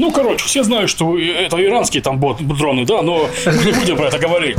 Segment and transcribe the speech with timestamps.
[0.00, 3.96] Ну, короче, все знают, что это иранские там бот, дроны, да, но мы не будем
[3.96, 4.56] про это говорить.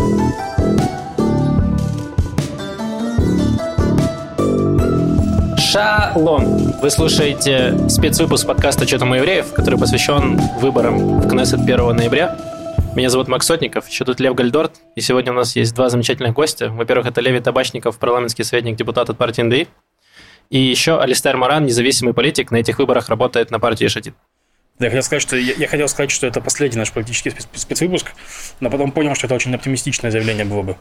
[5.57, 6.73] Шалом!
[6.81, 12.37] Вы слушаете спецвыпуск подкаста «Что там у евреев», который посвящен выборам в Кнессет 1 ноября.
[12.93, 16.33] Меня зовут Макс Сотников, еще тут Лев Гальдорт, и сегодня у нас есть два замечательных
[16.33, 16.69] гостя.
[16.69, 19.67] Во-первых, это Леви Табачников, парламентский советник, депутат от партии НДИ,
[20.49, 24.15] и еще Алистер Маран, независимый политик, на этих выборах работает на партии Шатит.
[24.79, 28.13] Да, я хотел сказать, что я, я хотел сказать, что это последний наш политический спецвыпуск,
[28.61, 30.77] но потом понял, что это очень оптимистичное заявление было бы.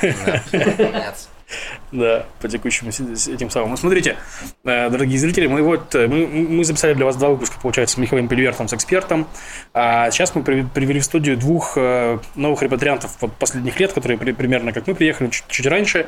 [1.92, 3.70] Да, по текущему этим самым.
[3.70, 4.16] Ну, смотрите,
[4.64, 7.98] э, дорогие зрители, мы вот э, мы, мы записали для вас два выпуска, получается, с
[7.98, 9.26] Михаилом Пельвертом, с экспертом.
[9.74, 14.86] А сейчас мы привели в студию двух э, новых репатриантов последних лет, которые примерно как
[14.86, 16.06] мы приехали чуть, чуть раньше.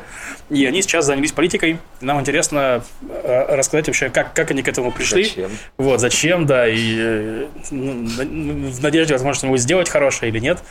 [0.50, 1.78] И они сейчас занялись политикой.
[2.00, 2.84] Нам интересно
[3.24, 5.24] рассказать вообще, как, как они к этому пришли.
[5.24, 5.50] Зачем?
[5.78, 10.62] Вот, зачем, да, и ну, в надежде, возможно, что-нибудь сделать хорошее или нет.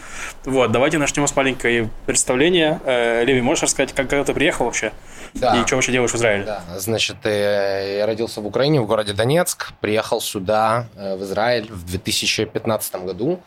[0.45, 2.79] Вот, давайте начнем с маленькой представления.
[2.85, 4.91] Леви, можешь рассказать, как, когда ты приехал вообще?
[5.33, 5.61] Да.
[5.61, 6.43] И что вообще делаешь в Израиле?
[6.43, 6.61] Да.
[6.77, 9.71] Значит, э, я родился в Украине, в городе Донецк.
[9.79, 13.41] Приехал сюда, э, в Израиль, в 2015 году.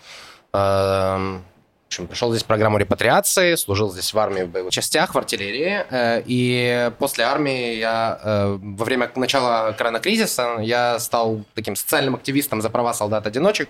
[0.52, 1.42] Эм,
[1.84, 5.84] в общем, пришел здесь программу репатриации, служил здесь в армии в боевых частях, в артиллерии.
[5.90, 12.70] Э, и после армии я, во время начала коронакризиса, я стал таким социальным активистом за
[12.70, 13.68] права солдат-одиночек.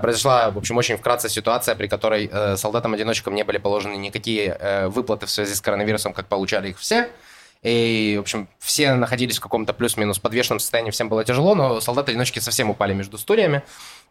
[0.00, 5.30] Произошла, в общем, очень вкратце ситуация, при которой солдатам-одиночкам не были положены никакие выплаты в
[5.30, 7.08] связи с коронавирусом, как получали их все.
[7.62, 12.38] И, в общем, все находились в каком-то плюс-минус подвешенном состоянии, всем было тяжело, но солдаты-одиночки
[12.38, 13.62] совсем упали между стульями.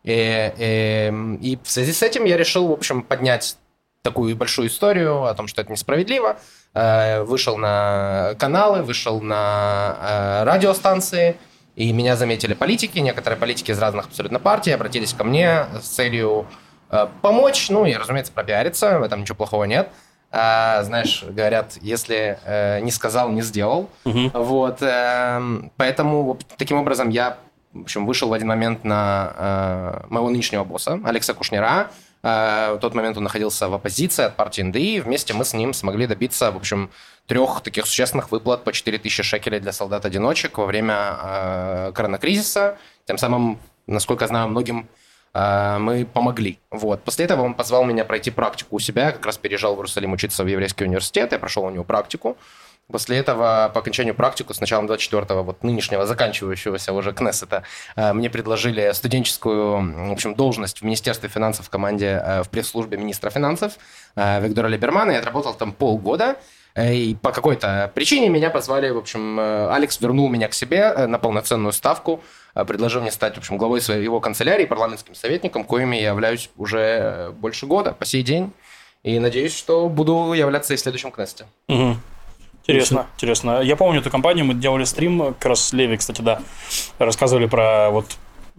[0.04, 3.58] И, и, и в связи с этим я решил, в общем, поднять
[4.02, 6.38] такую большую историю о том, что это несправедливо.
[6.74, 11.38] Э, вышел на каналы, вышел на э, радиостанции,
[11.76, 16.46] и меня заметили политики, некоторые политики из разных абсолютно партий обратились ко мне с целью
[16.90, 19.90] э, помочь, ну и, разумеется, пропиариться, в этом ничего плохого нет
[20.36, 23.88] а, знаешь, говорят, если э, не сказал, не сделал.
[24.04, 24.32] Угу.
[24.34, 25.42] Вот, э,
[25.78, 27.38] поэтому таким образом я,
[27.72, 31.92] в общем, вышел в один момент на э, моего нынешнего босса Алекса Кушнера.
[32.24, 35.02] Э, в тот момент он находился в оппозиции от партии НДИ.
[35.02, 36.90] Вместе мы с ним смогли добиться, в общем,
[37.28, 42.78] трех таких существенных выплат по 4000 шекелей для солдат-одиночек во время э, коронакризиса.
[43.06, 44.88] Тем самым, насколько я знаю, многим
[45.34, 46.60] а, мы помогли.
[46.70, 47.04] Вот.
[47.04, 49.08] После этого он позвал меня пройти практику у себя.
[49.08, 51.32] Я как раз переезжал в Иерусалим учиться в еврейский университет.
[51.32, 52.38] Я прошел у него практику.
[52.92, 57.64] После этого, по окончанию практику, с началом 24-го, вот нынешнего, заканчивающегося уже Кнессета,
[57.96, 62.98] а, мне предложили студенческую, в общем, должность в Министерстве финансов в команде а, в пресс-службе
[62.98, 63.74] министра финансов
[64.16, 65.12] Виктора Либермана.
[65.12, 66.38] Я отработал там полгода.
[66.76, 71.20] И по какой-то причине меня позвали, в общем, Алекс вернул меня к себе э, на
[71.20, 72.24] полноценную ставку.
[72.56, 76.80] Э, предложил мне стать, в общем, главой своего канцелярии, парламентским советником, коими я являюсь уже
[76.80, 78.52] э, больше года, по сей день.
[79.04, 81.46] И надеюсь, что буду являться и следующем Кнесте.
[81.68, 81.98] Угу.
[82.64, 83.62] Интересно, интересно.
[83.62, 86.42] Я помню эту компанию, мы делали стрим, как раз с Леви, кстати, да,
[86.98, 88.06] рассказывали про вот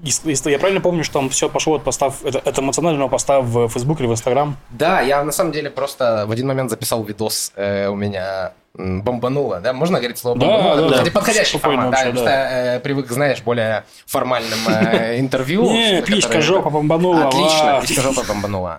[0.02, 3.68] если я правильно помню, что там все пошло от постав, это, это эмоционального поста в
[3.68, 4.56] Facebook или в Instagram?
[4.70, 9.60] Да, я на самом деле просто в один момент записал видос э, у меня бомбануло,
[9.60, 9.72] да?
[9.72, 10.76] Можно говорить слово бомбануло?
[10.76, 12.74] Да, да, Кстати, подходящий формат, да, вообще, да.
[12.74, 15.62] Э, привык, знаешь, более формальным э, интервью.
[15.62, 17.28] Не, пичка жопа бомбанула.
[17.28, 18.78] Отлично, пичка жопа бомбанула.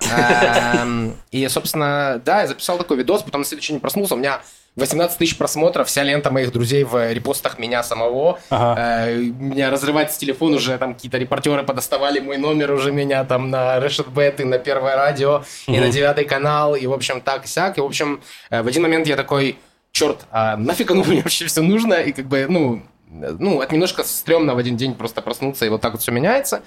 [1.31, 4.41] И, собственно, да, я записал такой видос, потом на следующий день проснулся, у меня
[4.75, 8.39] 18 тысяч просмотров, вся лента моих друзей в репостах меня самого.
[8.49, 9.07] Ага.
[9.07, 13.79] Э, меня разрывается телефон уже, там какие-то репортеры подоставали мой номер уже меня там на
[13.79, 15.37] Решет Бет и на Первое радио,
[15.67, 15.75] угу.
[15.75, 17.77] и на Девятый канал, и, в общем, так и сяк.
[17.77, 19.57] И, в общем, э, в один момент я такой,
[19.91, 21.93] черт, а нафиг оно мне вообще все нужно?
[21.93, 25.79] И как бы, ну, ну, это немножко стрёмно в один день просто проснуться, и вот
[25.79, 26.61] так вот все меняется.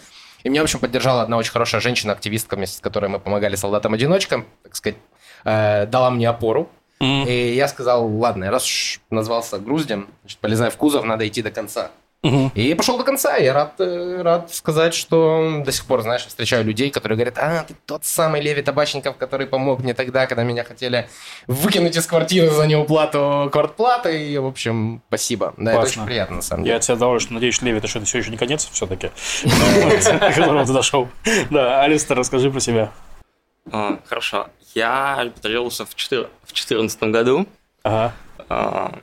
[0.45, 4.77] И меня, в общем, поддержала одна очень хорошая женщина-активистка, с которой мы помогали солдатам-одиночкам, так
[4.77, 4.97] сказать,
[5.45, 6.71] э, дала мне опору.
[7.01, 7.29] Mm-hmm.
[7.29, 11.51] И я сказал, ладно, раз уж назвался груздем, значит, полезай в кузов, надо идти до
[11.51, 11.91] конца.
[12.21, 12.51] Угу.
[12.57, 13.37] И пошел до конца.
[13.37, 17.63] Я рад, э, рад сказать, что до сих пор, знаешь, встречаю людей, которые говорят, а,
[17.63, 21.09] ты тот самый Леви Табачников, который помог мне тогда, когда меня хотели
[21.47, 24.31] выкинуть из квартиры за неуплату квартплаты.
[24.31, 25.55] И, в общем, спасибо.
[25.57, 25.79] Да, Классно.
[25.79, 26.75] это очень приятно, на самом деле.
[26.75, 29.11] Я тебя доволен, что надеюсь, Леви, это что, это все еще не конец все-таки,
[30.35, 31.09] которого ты дошел.
[31.51, 32.91] Да, Алистер, расскажи про себя.
[33.73, 34.49] А, хорошо.
[34.75, 37.47] Я репатриировался в 2014 году
[37.83, 38.15] ага.
[38.49, 38.99] А,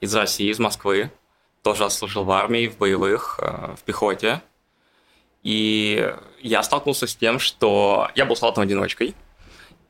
[0.00, 1.10] из России, из Москвы.
[1.62, 4.42] Тоже служил в армии, в боевых, а, в пехоте.
[5.42, 9.14] И я столкнулся с тем, что я был солдатом-одиночкой.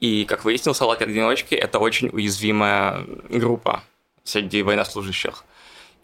[0.01, 3.83] И, как выяснилось, солдаты-одиночки– это очень уязвимая группа
[4.25, 5.45] среди военнослужащих.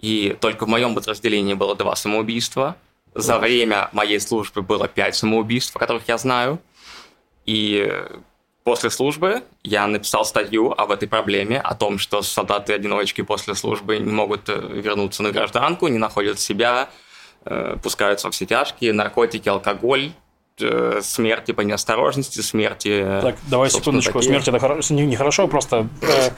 [0.01, 2.77] И только в моем подразделении было два самоубийства,
[3.13, 6.61] За время моей службы было пять самоубийств, о которых я знаю.
[7.51, 7.93] И
[8.63, 14.13] после службы я написал статью об этой проблеме, о том, что солдаты-одиночки после службы не
[14.13, 16.91] могут э, вернуться на гражданку, не находят себя,
[17.45, 20.13] э, пускаются во все тяжкие, наркотики, алкоголь,
[20.61, 23.05] э, смерти по неосторожности, смерти...
[23.21, 24.31] Так, давай секундочку, такие.
[24.31, 26.31] смерть это хорошо, не, не хорошо, просто э,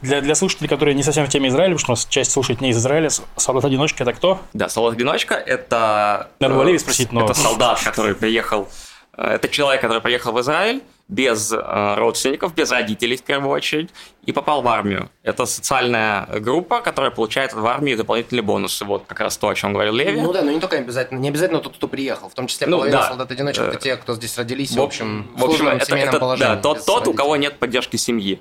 [0.00, 2.60] для, для слушателей, которые не совсем в теме Израиля, потому что у нас часть слушает
[2.60, 4.38] не из Израиля, солдат-одиночка это кто?
[4.52, 6.28] Да, солдат-одиночка это...
[6.38, 7.24] Надо э, спросить, но...
[7.24, 8.68] Это солдат, который приехал...
[9.16, 13.90] Это человек, который приехал в Израиль, без э, родственников, без родителей в первую очередь,
[14.24, 15.10] и попал в армию.
[15.22, 18.86] Это социальная группа, которая получает в армии дополнительные бонусы.
[18.86, 20.22] Вот как раз то, о чем говорил Леви.
[20.22, 22.78] Ну да, но не только обязательно, не обязательно тот, кто приехал, в том числе ну,
[22.78, 23.08] половина да.
[23.08, 26.54] солдат-одиночек, это те, кто здесь родились, в, в общем, в общем это, это, положении.
[26.54, 28.40] Да, тот, тот у кого нет поддержки семьи.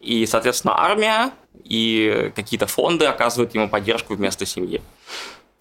[0.00, 1.30] И, соответственно, армия
[1.62, 4.82] и какие-то фонды оказывают ему поддержку вместо семьи.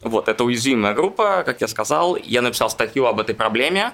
[0.01, 2.15] Вот, это уязвимая группа, как я сказал.
[2.15, 3.93] Я написал статью об этой проблеме,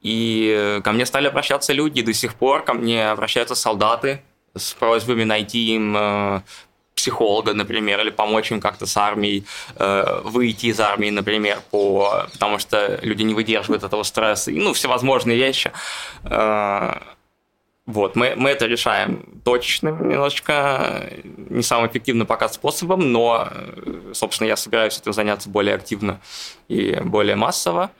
[0.00, 4.22] и ко мне стали обращаться люди, до сих пор ко мне обращаются солдаты
[4.56, 6.40] с просьбами найти им э,
[6.94, 9.44] психолога, например, или помочь им как-то с армией,
[9.76, 14.72] э, выйти из армии, например, по, потому что люди не выдерживают этого стресса, и, ну,
[14.72, 15.72] всевозможные вещи.
[16.24, 16.94] Э,
[17.86, 23.48] вот, мы, мы это решаем точечным немножечко, не самым эффективным пока способом, но,
[24.12, 26.20] собственно, я собираюсь этим заняться более активно
[26.68, 27.90] и более массово.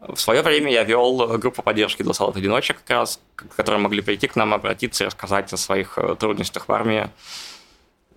[0.00, 3.20] В свое время я вел группу поддержки для солдат-одиночек, как раз,
[3.56, 7.10] которые могли прийти к нам, обратиться и рассказать о своих э, трудностях в армии.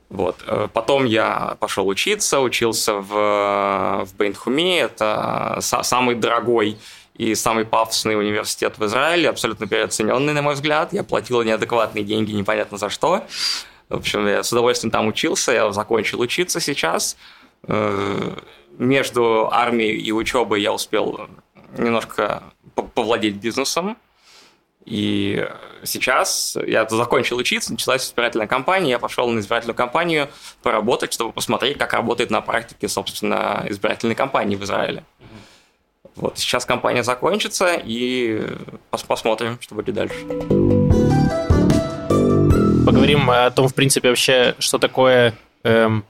[0.10, 0.38] Вот.
[0.48, 6.78] Э, потом я пошел учиться, учился в, э, в Бейнхуме, это самый дорогой
[7.16, 10.94] и самый пафосный университет в Израиле, абсолютно переоцененный, на мой взгляд.
[10.94, 13.26] Я платил неадекватные деньги, непонятно за что.
[13.90, 17.18] В общем, я с удовольствием там учился, я закончил учиться сейчас.
[18.78, 21.28] Между армией и учебой я успел
[21.78, 22.44] немножко
[22.94, 23.98] повладеть бизнесом.
[24.86, 25.48] И
[25.84, 30.30] сейчас я закончил учиться, началась избирательная кампания, я пошел на избирательную кампанию
[30.62, 35.06] поработать, чтобы посмотреть, как работает на практике, собственно, избирательной кампании в Израиле.
[36.16, 38.42] Вот сейчас кампания закончится, и
[38.92, 40.16] пос посмотрим, что будет дальше.
[42.86, 45.34] Поговорим о том, в принципе, вообще, что такое
[45.64, 46.04] эм,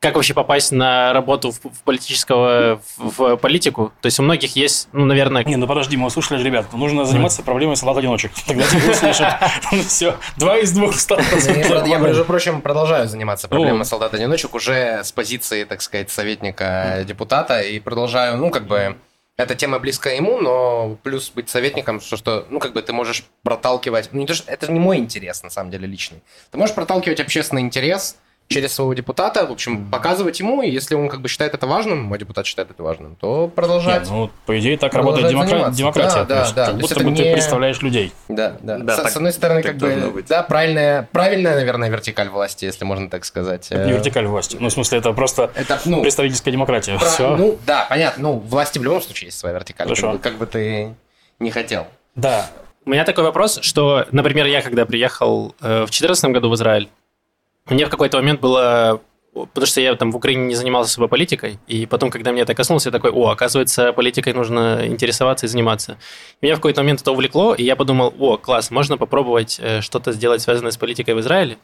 [0.00, 3.92] как вообще попасть на работу в, в политического в, в политику?
[4.00, 5.44] То есть у многих есть, ну, наверное...
[5.44, 8.32] Не, ну подожди, мы услышали, ребят, нужно заниматься проблемой солдат-одиночек.
[8.46, 9.34] Тогда тебе услышат.
[9.88, 11.20] Все, два из двух стало.
[11.86, 17.80] Я, между прочим, продолжаю заниматься проблемой солдат-одиночек уже с позиции, так сказать, советника депутата и
[17.80, 18.96] продолжаю, ну, как бы
[19.36, 23.24] эта тема близка ему, но плюс быть советником, что, что ну, как бы ты можешь
[23.44, 24.10] проталкивать...
[24.12, 26.22] Ну, не то, что, это не мой интерес, на самом деле, личный.
[26.50, 28.16] Ты можешь проталкивать общественный интерес,
[28.48, 32.02] через своего депутата, в общем, показывать ему, и если он как бы считает это важным,
[32.02, 34.02] мой депутат считает это важным, то продолжать.
[34.02, 35.70] Нет, ну, по идее, так работает демокра...
[35.70, 36.24] демократия.
[36.24, 36.66] Да, да, да.
[36.66, 37.16] Как будто бы не...
[37.16, 38.12] ты представляешь людей.
[38.28, 38.78] Да, да.
[38.78, 40.26] да с, так, с одной стороны, как бы, быть.
[40.26, 43.66] да, правильная, правильная, наверное, вертикаль власти, если можно так сказать.
[43.70, 44.56] Это не вертикаль власти.
[44.58, 46.98] Ну, в смысле, это просто это, ну, представительская демократия.
[46.98, 47.06] Про...
[47.06, 47.36] Все.
[47.36, 48.22] Ну, да, понятно.
[48.22, 49.86] Ну, власти в любом случае есть своя вертикаль.
[49.86, 50.12] Хорошо.
[50.12, 50.94] Как бы, как бы ты
[51.38, 51.86] не хотел.
[52.14, 52.46] Да.
[52.84, 56.88] У меня такой вопрос, что, например, я когда приехал э, в 2014 году в Израиль,
[57.68, 59.00] мне в какой-то момент было
[59.46, 62.54] потому что я там в Украине не занимался собой политикой, и потом, когда мне это
[62.54, 65.98] коснулось, я такой, о, оказывается, политикой нужно интересоваться и заниматься.
[66.42, 70.12] Меня в какой-то момент это увлекло, и я подумал, о, класс, можно попробовать э, что-то
[70.12, 71.58] сделать, связанное с политикой в Израиле.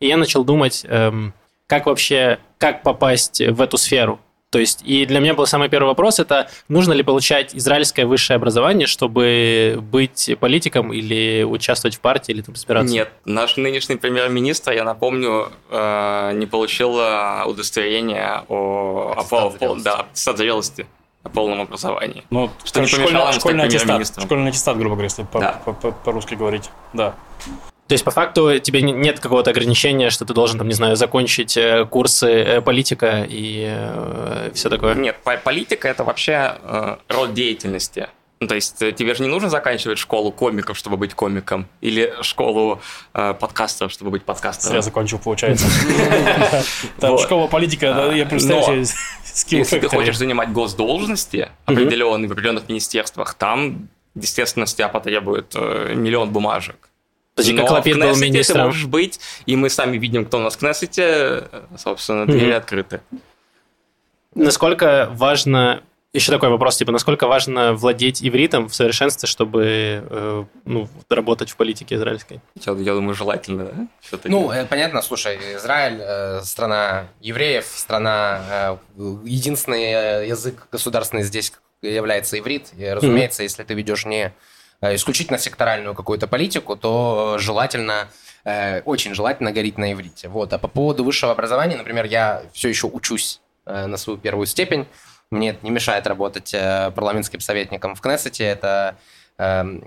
[0.00, 1.32] И я начал думать, эм,
[1.66, 4.20] как вообще, как попасть в эту сферу.
[4.50, 8.36] То есть, и для меня был самый первый вопрос, это нужно ли получать израильское высшее
[8.36, 12.92] образование, чтобы быть политиком или участвовать в партии, или там избираться?
[12.92, 16.94] Нет, наш нынешний премьер-министр, я напомню, э, не получил
[17.46, 20.86] удостоверение о, о, о, да, созрелости
[21.26, 22.24] о полном образовании.
[22.30, 25.60] Ну, что не помешало школьный, школьный аттестат, школьный аттестат, грубо говоря, если да.
[26.04, 26.70] по-русски говорить.
[26.92, 27.14] Да.
[27.88, 31.56] То есть, по факту, тебе нет какого-то ограничения, что ты должен, там, не знаю, закончить
[31.56, 34.94] э, курсы э, политика и э, все такое?
[34.96, 38.08] Нет, политика– это вообще э, род деятельности.
[38.40, 42.82] Ну, то есть тебе же не нужно заканчивать школу комиков, чтобы быть комиком, или школу
[43.14, 44.74] э, подкастеров, чтобы быть подкастером.
[44.74, 45.66] Я закончил, получается.
[47.00, 48.84] Там школа политика, я представляю
[49.46, 56.30] Если ты хочешь занимать госдолжности определенные в определенных министерствах, там, естественно, с тебя потребует миллион
[56.30, 56.90] бумажек.
[57.36, 58.56] Подожди, как Лапид был министром?
[58.56, 61.44] ты можешь быть, и мы сами видим, кто у нас в Кнессете,
[61.76, 62.56] собственно, двери mm-hmm.
[62.56, 63.00] открыты.
[64.34, 65.82] Насколько важно
[66.16, 71.56] Еще такой вопрос, типа, насколько важно владеть ивритом в совершенстве, чтобы э, ну, работать в
[71.56, 72.40] политике израильской?
[72.64, 73.86] Я, я думаю, желательно, да?
[74.00, 74.30] Все-таки.
[74.30, 81.52] Ну, э, понятно, слушай, Израиль э, страна евреев, страна, э, единственный э, язык государственный здесь
[81.82, 82.68] является иврит.
[82.78, 83.46] И, разумеется, mm-hmm.
[83.46, 84.32] если ты ведешь не
[84.82, 88.08] исключительно секторальную какую-то политику, то желательно
[88.44, 90.28] э, очень желательно говорить на иврите.
[90.28, 90.52] Вот.
[90.52, 94.86] А по поводу высшего образования, например, я все еще учусь э, на свою первую степень.
[95.30, 98.44] Мне это не мешает работать э, парламентским советником в Кнессете.
[98.44, 98.96] Это
[99.38, 99.82] эм,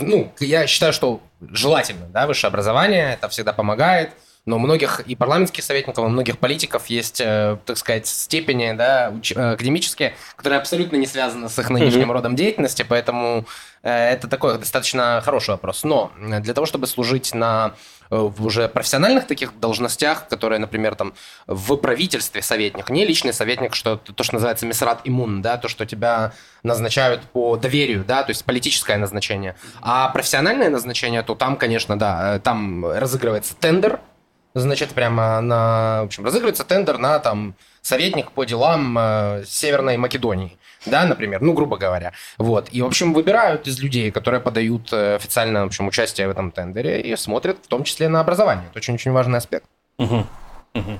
[0.00, 4.12] ну, я считаю, что желательно, да, высшее образование, это всегда помогает,
[4.48, 9.12] но у многих и парламентских советников, у многих политиков есть, э, так сказать, степени, да,
[9.34, 12.14] э, академические, которые абсолютно не связаны с их нынешним mm-hmm.
[12.14, 13.44] родом деятельности, поэтому
[13.82, 15.84] это такой достаточно хороший вопрос.
[15.84, 17.74] Но для того, чтобы служить на
[18.10, 21.12] Э, в уже профессиональных таких должностях, которые, например, там
[21.46, 25.84] в правительстве советник, не личный советник, что то, что называется месрат иммун, да, то, что
[25.84, 29.54] тебя назначают по доверию, да, то есть политическое назначение.
[29.80, 34.00] А профессиональное назначение, то там, конечно, да, э, там разыгрывается тендер,
[34.60, 40.58] значит, прямо на, в общем, разыгрывается тендер на там советник по делам э, Северной Македонии
[40.86, 42.12] да, например, ну, грубо говоря.
[42.38, 42.68] Вот.
[42.72, 46.50] И, в общем, выбирают из людей, которые подают э, официально, в общем, участие в этом
[46.50, 48.66] тендере и смотрят в том числе на образование.
[48.70, 49.66] Это очень-очень важный аспект.
[49.98, 50.26] Угу.
[50.74, 50.98] Угу.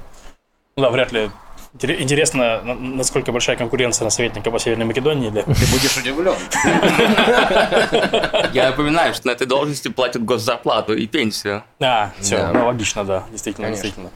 [0.76, 1.30] Да, вряд ли
[1.74, 5.30] Интересно, насколько большая конкуренция на советника по Северной Македонии.
[5.30, 5.42] Для...
[5.42, 6.34] Ты будешь удивлен.
[8.52, 11.62] Я напоминаю, что на этой должности платят госзарплату и пенсию.
[11.80, 14.10] А, все, ну логично, да, действительно, действительно.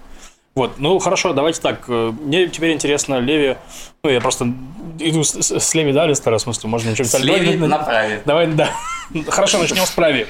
[0.55, 1.85] Вот, ну хорошо, давайте так.
[1.89, 3.57] Э, мне теперь интересно, Леви.
[4.03, 4.53] Ну, я просто
[4.99, 8.23] иду с, с, с Леви, да, Лестера, в смысле, можно ничего С Леви на праве.
[8.27, 8.71] Давай, да.
[9.29, 10.27] Хорошо, начнем с праве.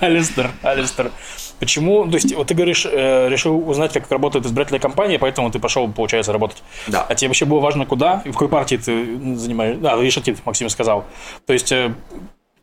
[0.00, 1.10] Алистер, Алистер.
[1.58, 5.58] Почему, то есть, вот ты говоришь, э, решил узнать, как работает избирательная кампания, поэтому ты
[5.58, 6.62] пошел, получается, работать.
[6.86, 7.06] Да.
[7.08, 9.76] А тебе вообще было важно, куда и в какой партии ты занимаешь?
[9.78, 11.04] Да, Ешатит, Максим сказал.
[11.46, 11.94] То есть, э,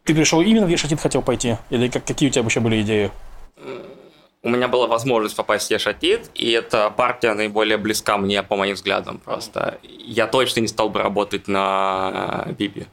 [0.04, 1.58] ты пришел именно в Ешатит хотел пойти?
[1.70, 3.12] Или как, какие у тебя вообще были идеи?
[4.44, 8.76] У меня была возможность попасть в Ешатит, и эта партия наиболее близка мне, по моим
[8.76, 9.80] взглядам, просто.
[9.84, 12.86] Я точно не стал бы работать на Биби,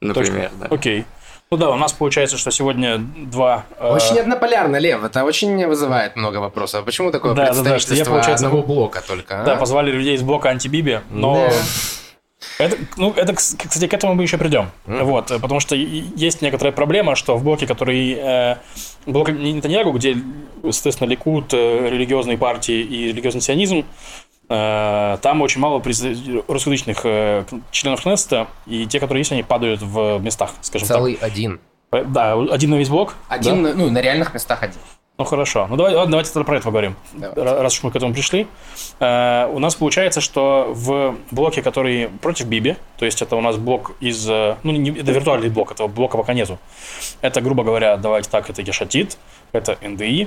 [0.00, 0.50] например.
[0.60, 0.66] Да.
[0.66, 1.04] Окей.
[1.52, 3.64] Ну да, у нас получается, что сегодня два...
[3.78, 4.20] Э, очень э...
[4.20, 5.02] однополярно, Лев.
[5.02, 6.84] Это очень вызывает много вопросов.
[6.84, 9.42] Почему такое да, представительство да, да, я, получается, одного блока только?
[9.42, 9.44] А?
[9.44, 11.48] Да, позвали людей из блока антибиби, но...
[11.48, 11.52] Да.
[12.58, 14.70] Это, ну, это, кстати, к этому мы еще придем.
[14.86, 15.04] Mm.
[15.04, 18.14] Вот, потому что есть некоторая проблема, что в блоке, который...
[18.18, 18.56] Э,
[19.06, 20.16] блок Нетаньягу, где,
[20.62, 23.84] естественно, Ликут, э, религиозные партии и религиозный сионизм,
[24.48, 30.18] э, там очень мало русскоязычных э, членов Кнессета, и те, которые есть, они падают в
[30.18, 31.20] местах, скажем Целый так.
[31.20, 31.60] Целый один.
[31.92, 33.14] Э, да, один на весь блок.
[33.28, 33.74] Один, да?
[33.74, 34.78] ну, на реальных местах один.
[35.20, 35.66] Ну хорошо.
[35.68, 36.96] Ну давай, ладно, давайте тогда про это поговорим.
[37.12, 37.42] Давайте.
[37.42, 38.46] Раз уж мы к этому пришли.
[39.00, 43.58] Э, у нас получается, что в блоке, который против Биби, то есть это у нас
[43.58, 44.26] блок из...
[44.30, 46.58] Э, ну, не, это виртуальный блок, этого блока пока нету.
[47.20, 49.18] Это, грубо говоря, давайте так, это Гешатит,
[49.52, 50.26] это НДИ,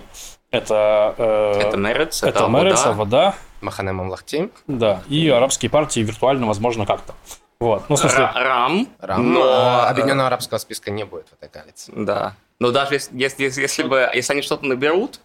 [0.52, 1.16] это...
[1.18, 3.34] Э, это Мерец, это, это Мерец, Вода.
[3.62, 4.52] Махане Мамлахти.
[4.68, 7.16] Да, и арабские партии виртуально, возможно, как-то.
[7.64, 7.84] Вот.
[7.88, 8.30] Ну, в смысле...
[8.36, 8.90] Рам.
[9.00, 9.34] Рам.
[9.34, 9.88] Но...
[9.88, 11.94] Объединенного арабского списка не будет в этой коалиции.
[11.96, 12.36] Да.
[12.60, 15.22] Но даже если, если, если, бы, если они что-то наберут,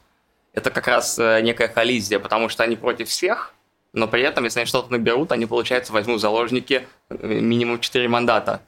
[0.54, 3.54] это как раз э, некая коллизия, потому что они против всех,
[3.92, 8.60] но при этом, если они что-то наберут, они, получается, возьмут заложники э, минимум 4 мандата.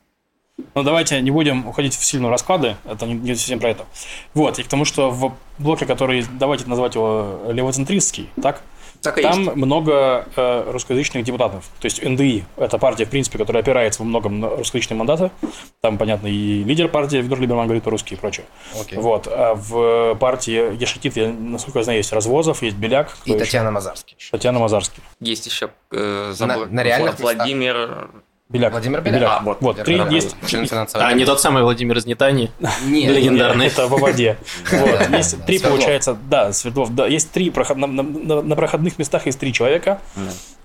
[0.75, 3.87] Ну, давайте не будем уходить в сильные расклады, это не, не совсем про это.
[4.35, 8.63] Вот, и к тому, что в блоке, который, давайте назвать его левоцентристский, так?
[9.03, 9.57] Так и Там есть.
[9.57, 11.65] много э, русскоязычных депутатов.
[11.81, 15.31] То есть НДИ– это партия, в принципе, которая опирается во многом на русскоязычные мандаты.
[15.81, 18.47] Там, понятно, и лидер партии Виктор Либерман говорит по-русски и прочее.
[18.75, 19.01] Okay.
[19.01, 19.27] Вот.
[19.31, 23.17] А в партии Ешатит, насколько я знаю, есть Развозов, есть Беляк.
[23.25, 23.75] И Татьяна еще?
[23.75, 24.17] Мазарский.
[24.31, 25.03] Татьяна Мазарский.
[25.21, 28.11] Есть еще э, забыл, на, на реальных Владимир
[28.51, 28.73] Беляк.
[28.73, 29.21] Владимир Беляк.
[29.21, 29.31] Беляк.
[29.31, 30.35] А, вот, вот три есть.
[30.95, 32.51] А, не тот самый Владимир из Нетани?
[32.85, 33.17] Нет.
[33.17, 33.69] Легендарный.
[33.69, 34.39] Это в воде.
[34.71, 35.11] Вот.
[35.11, 40.01] Есть три, получается, да, Свердлов, да, есть три, на проходных местах есть три человека.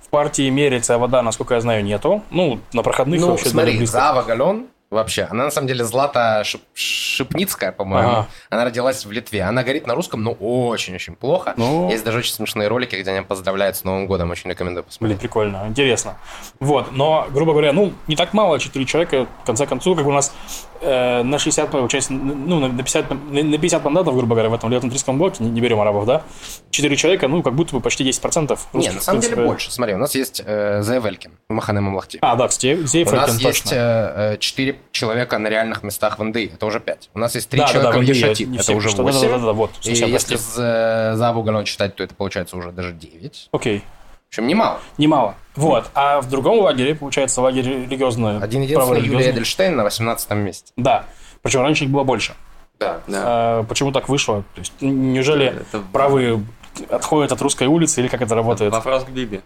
[0.01, 2.24] В партии Мерица вода, насколько я знаю, нету.
[2.30, 5.24] Ну, на проходных ну, вообще смотри, Зава Гален, вообще.
[5.30, 8.10] Она на самом деле Злата Шип Шипницкая, по-моему.
[8.10, 8.28] Ага.
[8.50, 9.44] Она родилась в Литве.
[9.44, 11.54] Она говорит на русском, но очень-очень плохо.
[11.58, 11.90] Ну...
[11.90, 14.32] Есть даже очень смешные ролики, где они поздравляют с Новым годом.
[14.32, 15.18] Очень рекомендую посмотреть.
[15.18, 16.18] Блин, прикольно, интересно.
[16.60, 20.12] Вот, но, грубо говоря, ну, не так мало, четыре человека, в конце концов, как у
[20.12, 20.34] нас
[20.82, 24.90] э, на 60, получается, ну, на 50, на 50 мандатов, грубо говоря, в этом летном
[24.90, 26.24] триском блоке, не, не берем арабов, да,
[26.70, 28.58] четыре человека, ну, как будто бы почти 10%.
[28.74, 29.72] Не, на самом деле больше.
[29.72, 31.02] Смотри, у нас есть э, Зея
[31.50, 32.20] Махане Мамлахти.
[32.22, 36.24] А, да, кстати, Зея У нас есть э, 4 э, человека на реальных местах в
[36.24, 37.10] НДИ, это уже 5.
[37.13, 39.04] У нас есть 3 да, человека да, да, в Ешатит, это уже 8.
[39.04, 42.72] Да, да, да, да, вот, И если за Заву Гален считать, то это получается уже
[42.72, 43.50] даже 9.
[43.51, 43.84] Окей.
[44.30, 44.80] общем, немало.
[44.98, 45.36] Немало.
[45.56, 45.89] Вот.
[45.94, 48.39] А в другом лагере, получается, лагерь религиозный.
[48.39, 50.72] Один единственный Юлия Эдельштейн на 18 месте.
[50.75, 51.06] Да.
[51.42, 52.34] Причем раньше их было больше.
[52.80, 53.00] Да.
[53.08, 53.24] да.
[53.24, 54.44] А, почему так вышло?
[54.54, 55.82] То есть, неужели это...
[55.94, 56.44] правые
[56.89, 58.74] отходят от русской улицы или как это работает?
[58.74, 59.42] Вопрос к Биби.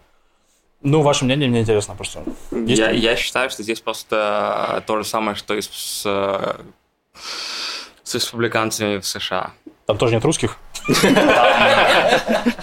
[0.81, 2.23] Ну, ваше мнение мне интересно просто.
[2.51, 6.05] Есть я, я считаю, что здесь просто то же самое, что и с, с,
[8.13, 9.51] республиканцами в США.
[9.85, 10.57] Там тоже нет русских?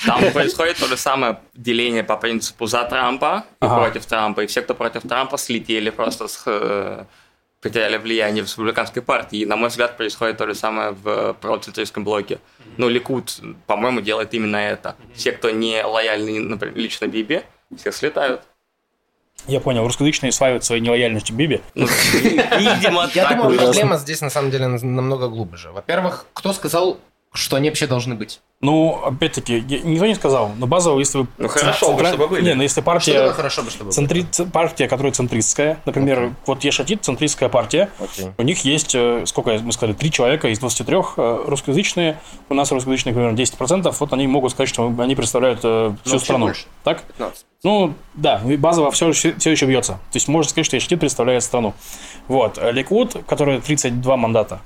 [0.06, 4.40] Там происходит то же самое деление по принципу за Трампа и против Трампа.
[4.40, 7.04] И все, кто против Трампа, слетели просто с э,
[7.61, 9.40] потеряли влияние в республиканской партии.
[9.40, 12.38] И, на мой взгляд, происходит то же самое в процентристском блоке.
[12.76, 14.96] Но Ликут, по-моему, делает именно это.
[15.14, 17.42] Все, кто не лояльны, например, лично Биби,
[17.76, 18.42] все слетают.
[19.46, 21.61] Я понял, русскоязычные славят своей нелояльностью Биби.
[21.75, 25.70] Ну, видимо, Я думаю, проблема здесь на самом деле намного глубже.
[25.70, 26.99] Во-первых, кто сказал,
[27.37, 28.40] что они вообще должны быть?
[28.62, 31.26] Ну, опять-таки, никто не сказал, но базово, если вы...
[31.37, 32.43] Ну, хорошо бы, чтобы были.
[32.43, 33.12] Не, ну, если партия...
[33.12, 34.25] Что хорошо бы, чтобы центри...
[34.50, 36.33] партия, которая центристская, например, okay.
[36.47, 38.33] вот Ешатит, центристская партия, okay.
[38.38, 42.73] у них есть, э, сколько мы сказали, три человека из 23 э, русскоязычные, у нас
[42.73, 46.47] русскоязычных, примерно, 10%, вот они могут сказать, что они представляют э, всю ну, страну.
[46.47, 46.64] Больше.
[46.83, 47.02] Так?
[47.02, 47.47] 15.
[47.62, 49.95] Ну, да, базово все, все еще бьется.
[50.12, 51.75] То есть можно сказать, что Ешатит представляет страну.
[52.26, 52.59] Вот.
[52.73, 54.61] Ликуд, который 32 мандата,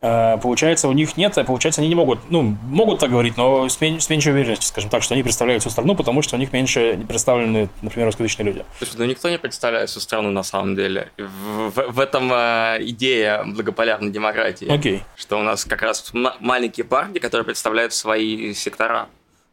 [0.00, 3.80] получается, у них нет, а получается, они не могут, ну, могут так говорить, но с,
[3.80, 6.52] мен- с меньшей уверенностью, скажем так, что они представляют всю страну, потому что у них
[6.52, 8.64] меньше представлены, например, русскоязычные люди.
[8.78, 11.10] Слушай, ну никто не представляет всю страну на самом деле.
[11.18, 14.72] В, в, в этом э, идея благополярной демократии.
[14.72, 14.96] Окей.
[14.96, 15.02] Okay.
[15.16, 19.08] Что у нас как раз маленькие партии, которые представляют свои сектора.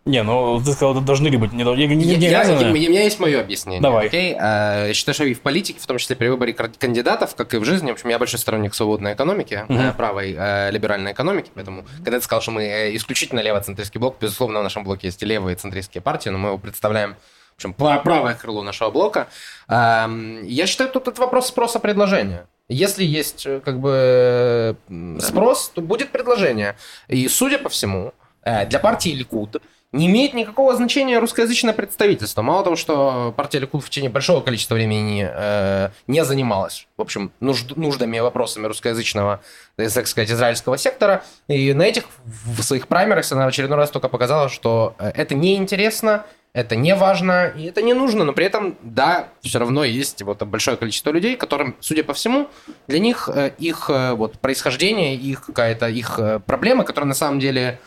[0.08, 3.04] Не, ну ты сказал, должны ли быть не, не, не, не я, я, У меня
[3.04, 3.82] есть мое объяснение.
[3.82, 4.08] Давай.
[4.08, 4.36] Окей?
[4.40, 7.58] А, я считаю, что и в политике, в том числе при выборе кандидатов, как и
[7.58, 9.96] в жизни, в общем, я большой сторонник свободной экономики, uh-huh.
[9.98, 14.62] правой э, либеральной экономики, поэтому, когда ты сказал, что мы э, исключительно левоцентристский блок, безусловно,
[14.62, 17.16] в нашем блоке есть и левые центристские партии, но мы его представляем
[17.52, 19.30] в общем, правое крыло нашего блока.
[19.68, 22.46] Я считаю, тут этот вопрос спроса предложения.
[22.70, 24.78] Если есть как бы
[25.20, 26.78] спрос, то будет предложение.
[27.08, 29.60] И, судя по всему, для партии Ликуд
[29.94, 32.42] не имеет никакого значения русскоязычное представительство.
[32.42, 37.32] Мало того, что партия Ликуд в течение большого количества времени э, не занималась, в общем,
[37.40, 39.42] нужд, нуждами и вопросами русскоязычного,
[39.78, 43.90] э, так сказать, израильского сектора, и на этих в своих праймерах она в очередной раз
[43.90, 48.46] только показала, что э, это неинтересно, это не важно и это не нужно, но при
[48.46, 52.50] этом, да, все равно есть вот большое количество людей, которым, судя по всему,
[52.88, 57.80] для них э, их вот происхождение, их какая-то их проблема, которая на самом деле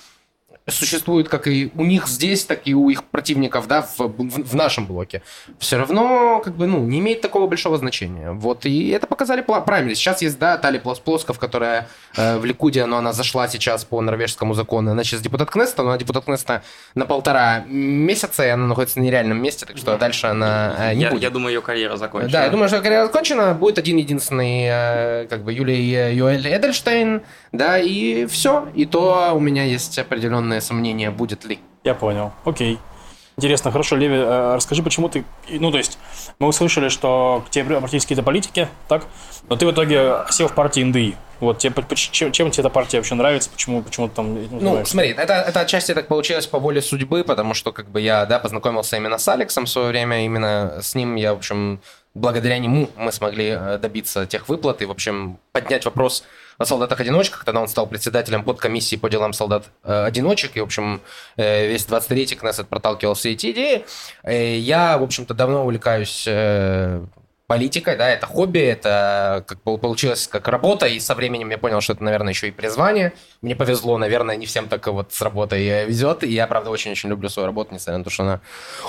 [0.66, 4.54] существует как и у них здесь, так и у их противников, да, в, в, в
[4.54, 5.22] нашем блоке,
[5.58, 8.32] все равно, как бы, ну, не имеет такого большого значения.
[8.32, 9.94] Вот, и это показали правильно.
[9.94, 14.54] Сейчас есть, да, Тали Плосков, которая э, в Ликуде, но она зашла сейчас по норвежскому
[14.54, 16.62] закону, она сейчас депутат Кнеста, но она депутат Кнеста
[16.94, 21.02] на полтора месяца, и она находится на нереальном месте, так что дальше она э, не
[21.02, 21.22] я, будет.
[21.22, 22.32] Я думаю, ее карьера закончена.
[22.32, 27.22] Да, я думаю, что карьера закончена, будет один единственный, э, как бы, Юлия Юэль Эдельштейн,
[27.52, 28.68] да, и все.
[28.74, 31.58] И то у меня есть определенные сомнения, будет ли.
[31.84, 32.32] Я понял.
[32.44, 32.78] Окей.
[33.36, 35.24] Интересно, хорошо, Леви, э, расскажи, почему ты...
[35.48, 35.98] Ну, то есть,
[36.38, 39.06] мы услышали, что к тебе обратились какие-то политики, так?
[39.48, 41.16] Но ты в итоге сел в партии НДИ.
[41.40, 43.48] Вот, тебе, чем, чем тебе эта партия вообще нравится?
[43.48, 44.34] Почему, почему ты там...
[44.34, 48.02] Ну, ну смотри, это, это отчасти так получилось по воле судьбы, потому что, как бы,
[48.02, 51.80] я, да, познакомился именно с Алексом в свое время, именно с ним я, в общем,
[52.14, 56.24] благодаря нему мы смогли э, добиться тех выплат и, в общем, поднять вопрос
[56.58, 57.44] о солдатах-одиночках.
[57.44, 60.56] Тогда он стал председателем подкомиссии по делам солдат-одиночек.
[60.56, 61.00] И, в общем,
[61.36, 63.84] э, весь 23-й Кнессет проталкивал все эти идеи.
[64.22, 66.26] Э, я, в общем-то, давно увлекаюсь
[67.50, 71.94] политикой, да, это хобби, это как получилось как работа, и со временем я понял, что
[71.94, 73.12] это, наверное, еще и призвание.
[73.42, 77.28] Мне повезло, наверное, не всем так вот с работой везет, и я, правда, очень-очень люблю
[77.28, 78.40] свою работу, несмотря на то, что она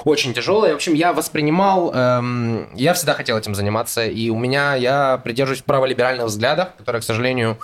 [0.05, 0.73] очень тяжелая.
[0.73, 5.63] В общем, я воспринимал, эм, я всегда хотел этим заниматься, и у меня, я придерживаюсь
[5.63, 7.57] праволиберальных взглядов, которые, к сожалению,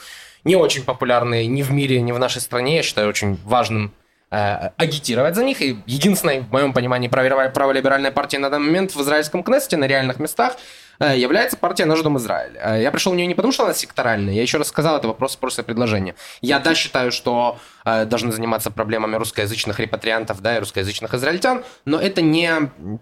[0.45, 2.77] не очень популярны ни в мире, ни в нашей стране.
[2.77, 3.93] Я считаю очень важным
[4.31, 5.61] э, агитировать за них.
[5.61, 10.17] И единственной, в моем понимании, праволиберальной партией на данный момент в израильском Кнессете на реальных
[10.17, 10.57] местах
[11.05, 12.57] является партия «Наш дом Израиль».
[12.57, 15.07] Э, я пришел в нее не потому, что она секторальная, я еще раз сказал, это
[15.07, 16.15] вопрос спроса и предложения.
[16.41, 21.99] Я, да, считаю, что э, должны заниматься проблемами русскоязычных репатриантов, да, и русскоязычных израильтян, но
[21.99, 22.51] это не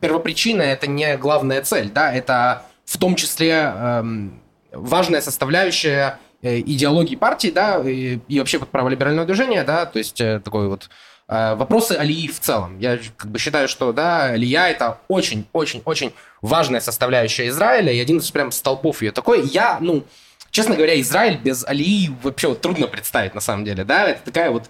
[0.02, 7.50] первопричина, это не главная цель, да, это в том числе эм, важная составляющая идеологии партии,
[7.50, 12.28] да, и, и вообще под праволиберального движения, да, то есть такой вот Э, вопросы Алии
[12.28, 12.80] в целом.
[12.80, 18.30] Я как бы считаю, что да, Алия это очень-очень-очень важная составляющая Израиля и один из
[18.32, 19.46] прям столпов ее такой.
[19.48, 20.04] Я, ну,
[20.52, 24.52] честно говоря, Израиль без Алии вообще вот трудно представить на самом деле, да, это такая
[24.52, 24.70] вот э,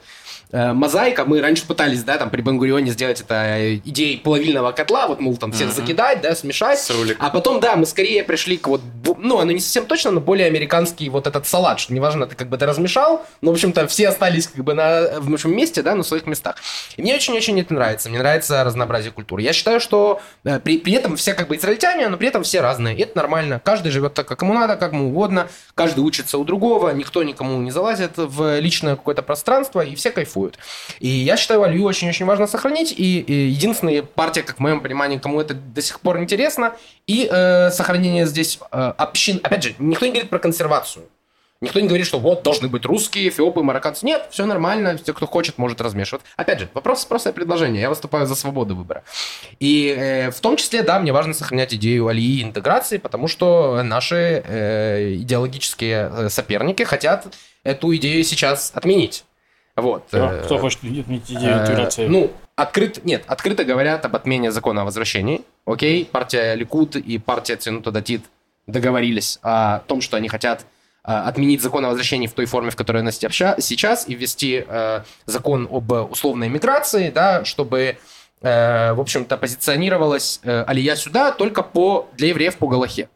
[0.74, 1.26] мозаика.
[1.26, 5.38] Мы раньше пытались, да, там при Бангурионе сделать это э, идеей половильного котла, вот, мол,
[5.38, 5.76] там всех mm-hmm.
[5.76, 6.80] закидать, да, смешать.
[6.80, 8.82] С А потом, да, мы скорее пришли к вот,
[9.18, 12.50] ну, оно не совсем точно, но более американский вот этот салат, что неважно, ты как
[12.50, 15.96] бы ты размешал, но, в общем-то, все остались как бы на, в общем, месте, да,
[15.96, 16.56] на своих местах.
[16.98, 18.10] И мне очень-очень это нравится.
[18.10, 19.42] Мне нравится разнообразие культуры.
[19.42, 22.62] Я считаю, что э, при, при этом все как бы израильтяне, но при этом все
[22.62, 22.96] разные.
[22.96, 23.62] И это нормально.
[23.64, 25.48] Каждый живет так, как ему надо, как ему угодно.
[25.74, 26.92] Каждый учится у другого.
[26.92, 30.45] Никто никому не залазит в личное какое-то пространство, и все кайфуют.
[31.00, 32.92] И я считаю, Алию очень-очень важно сохранить.
[32.92, 36.76] И, и единственная партия, как в моем понимании, кому это до сих пор интересно,
[37.08, 39.40] и э, сохранение здесь э, общин.
[39.44, 41.06] Опять же, никто не говорит про консервацию.
[41.62, 44.06] Никто не говорит, что вот должны быть русские, эфиопы, марокканцы.
[44.06, 46.24] Нет, все нормально, все, кто хочет, может размешивать.
[46.36, 47.80] Опять же, вопрос спроса и предложения.
[47.80, 49.04] Я выступаю за свободу выбора.
[49.60, 54.44] И э, в том числе, да, мне важно сохранять идею Алии интеграции, потому что наши
[54.46, 59.24] э, идеологические э, соперники хотят эту идею сейчас отменить.
[59.76, 60.08] Вот.
[60.14, 62.06] А, кто хочет отменить идею интеграции?
[62.06, 65.42] Э, ну, открыт, нет, открыто говорят об отмене закона о возвращении.
[65.66, 68.24] Окей, партия Ликут и партия Цинута Датит
[68.68, 70.66] договорились о том, что они хотят
[71.04, 75.02] а, отменить закон о возвращении в той форме, в которой она сейчас, и ввести э,
[75.28, 77.98] закон об условной миграции, да, чтобы,
[78.42, 83.10] э, в общем-то, позиционировалась э, алия сюда только по, для евреев по Галахе.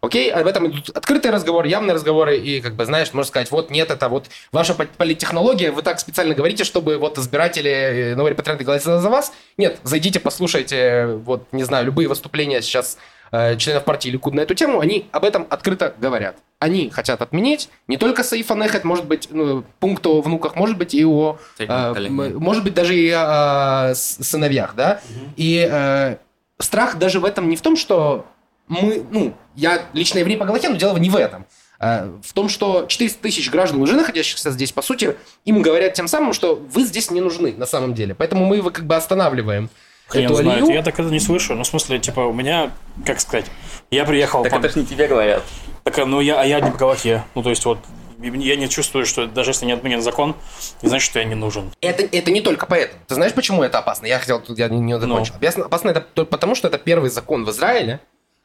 [0.00, 3.70] Окей, об этом идут открытые разговоры, явные разговоры, и, как бы, знаешь, можно сказать, вот
[3.70, 9.00] нет, это вот ваша политтехнология, вы так специально говорите, чтобы вот избиратели новые репатрианты голосовали
[9.00, 9.32] за вас.
[9.56, 12.96] Нет, зайдите, послушайте, вот, не знаю, любые выступления сейчас
[13.32, 16.36] Э, членов партии Ликуд на эту тему, они об этом открыто говорят.
[16.58, 20.94] Они хотят отменить не только Саифа Нехет, может быть, ну, пункт о внуках, может быть,
[20.94, 21.38] и о...
[21.60, 25.00] Э, может быть, даже и о, о сыновьях, да?
[25.04, 25.24] Угу.
[25.36, 26.16] И э,
[26.58, 28.26] страх даже в этом не в том, что
[28.70, 29.04] мы...
[29.10, 31.44] Ну, я лично еврей по Галахе, но дело не в этом.
[31.80, 36.08] Э, в том, что 400 тысяч граждан, уже находящихся здесь, по сути, им говорят тем
[36.08, 38.14] самым, что вы здесь не нужны на самом деле.
[38.14, 39.68] Поэтому мы его как бы останавливаем.
[40.06, 41.54] Хрен знает, я так это не слышу.
[41.54, 42.72] Ну, в смысле, типа, у меня,
[43.04, 43.46] как сказать,
[43.90, 44.42] я приехал...
[44.42, 44.56] Так по...
[44.56, 45.42] это же не тебе говорят.
[45.84, 47.24] Так, ну, я, а я не по Галахе.
[47.34, 47.78] Ну, то есть, вот,
[48.22, 50.36] я не чувствую, что даже если не отменен закон,
[50.82, 51.72] не значит, что я не нужен.
[51.80, 53.00] Это, это не только поэтому.
[53.06, 54.06] Ты знаешь, почему это опасно?
[54.06, 55.34] Я хотел, я не, не закончил.
[55.40, 55.64] Ну.
[55.64, 58.00] Опасно это потому, что это первый закон в Израиле,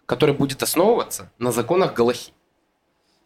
[0.06, 2.32] который будет основываться на законах Галахи.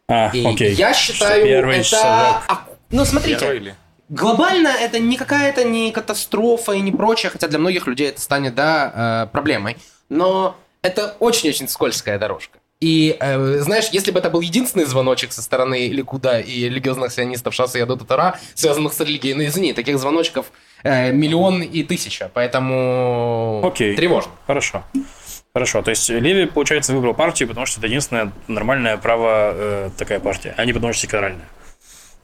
[0.08, 0.72] А, И окей.
[0.74, 2.42] я считаю, Первый это...
[2.90, 3.38] Ну, смотрите.
[3.38, 3.74] Первый
[4.08, 8.56] Глобально это не какая-то не катастрофа и не прочее, хотя для многих людей это станет,
[8.56, 9.76] да, э, проблемой.
[10.08, 12.58] Но это очень-очень скользкая дорожка.
[12.80, 17.54] И, э, знаешь, если бы это был единственный звоночек со стороны Ликуда и религиозных сионистов
[17.54, 20.46] Шаса и Адота Тара, связанных с религией, ну извини, таких звоночков
[20.82, 23.94] э, миллион и тысяча, поэтому Окей.
[23.94, 24.32] тревожно.
[24.46, 24.82] Хорошо.
[25.52, 30.20] Хорошо, то есть Леви, получается, выбрал партию, потому что это единственная нормальная право э, такая
[30.20, 31.48] партия, а не потому что секторальная.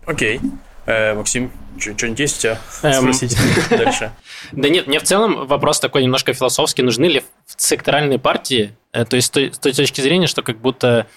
[0.06, 0.40] Окей.
[0.86, 3.12] Э, Максим, что-нибудь есть у тебя эм...
[3.12, 3.36] спросить
[3.70, 4.12] дальше?
[4.52, 6.82] Да нет, мне в целом вопрос такой немножко философский.
[6.82, 7.24] Нужны ли
[7.56, 8.76] секторальные партии?
[8.92, 11.08] Э, то есть с той, с той точки зрения, что как будто...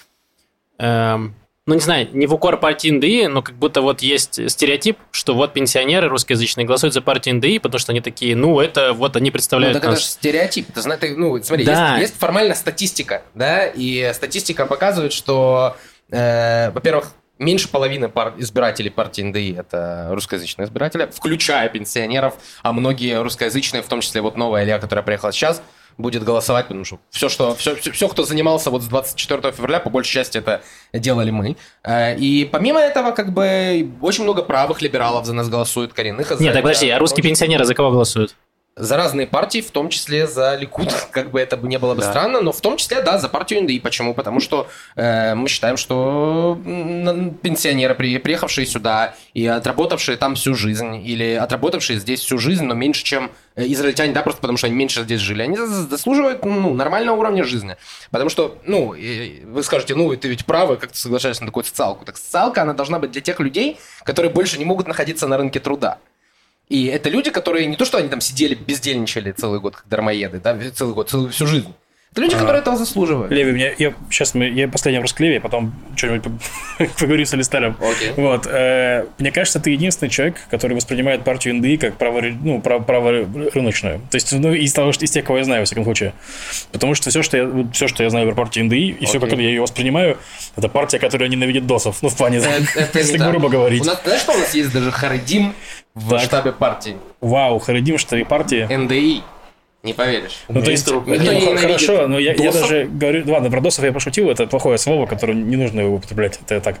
[0.78, 1.34] Эм,
[1.70, 5.36] ну, не знаю, не в укор партии НДИ, но как будто вот есть стереотип, что
[5.36, 9.30] вот пенсионеры русскоязычные голосуют за партию НДИ, потому что они такие, ну, это вот они
[9.30, 9.76] представляют...
[9.76, 10.72] Ну, так это же стереотип.
[10.72, 11.92] Ты знаешь, ну, смотри, да.
[11.92, 15.76] есть, есть формально статистика, да, и статистика показывает, что,
[16.10, 23.22] э, во-первых, меньше половины пар- избирателей партии НДИ это русскоязычные избиратели, включая пенсионеров, а многие
[23.22, 25.62] русскоязычные, в том числе вот новая Илья, которая приехала сейчас,
[25.98, 29.80] будет голосовать, потому что все, что, все, все, все, кто занимался вот с 24 февраля,
[29.80, 31.56] по большей части это делали мы.
[31.84, 36.30] Э, и помимо этого, как бы, очень много правых либералов за нас голосуют, коренных.
[36.40, 38.36] Нет, так подожди, а русские пенсионеры за кого голосуют?
[38.76, 42.10] За разные партии, в том числе за Ликуд, как бы это не было бы да.
[42.10, 43.80] странно, но в том числе, да, за партию НДИ.
[43.80, 44.14] Почему?
[44.14, 46.58] Потому что э, мы считаем, что
[47.42, 53.04] пенсионеры, приехавшие сюда и отработавшие там всю жизнь, или отработавшие здесь всю жизнь, но меньше,
[53.04, 57.16] чем э, израильтяне, да, просто потому что они меньше здесь жили, они заслуживают ну, нормального
[57.16, 57.76] уровня жизни.
[58.10, 62.04] Потому что, ну, вы скажете, ну, ты ведь правы, как ты соглашаешься на такую социалку.
[62.04, 65.60] Так социалка, она должна быть для тех людей, которые больше не могут находиться на рынке
[65.60, 65.98] труда.
[66.70, 70.40] И это люди, которые не то, что они там сидели, бездельничали целый год, как дармоеды,
[70.40, 71.74] да, целый год, целую, всю жизнь.
[72.12, 72.38] Это люди, а.
[72.38, 73.30] которые этого заслуживают.
[73.30, 76.24] Леви, мне, я, сейчас мы, я последний вопрос к Леви, а потом что-нибудь
[76.98, 77.76] поговорю с Алистером.
[77.78, 78.14] Okay.
[78.16, 82.82] Вот, э, мне кажется, ты единственный человек, который воспринимает партию НДИ как право, ну, право,
[82.82, 83.10] право
[83.54, 84.00] рыночную.
[84.10, 86.12] То есть, ну, из, того, из тех, кого я знаю, во всяком случае.
[86.72, 89.06] Потому что все, что я, все, что я знаю про партию НДИ, и okay.
[89.06, 90.18] все, как я ее воспринимаю,
[90.56, 91.98] это партия, которая ненавидит досов.
[92.02, 92.42] Ну, в плане,
[92.92, 93.82] если грубо говорить.
[93.82, 95.54] У нас, знаешь, что у нас есть даже Харадим
[95.94, 96.96] в штабе партии?
[97.20, 98.66] Вау, Харадим в штабе партии.
[98.68, 99.22] НДИ.
[99.82, 100.44] Не поверишь.
[100.48, 103.92] Ну, то есть, ну, ну, хорошо, но я, я даже говорю, ладно, про досов я
[103.92, 106.76] пошутил, это плохое слово, которое не нужно его употреблять, это так.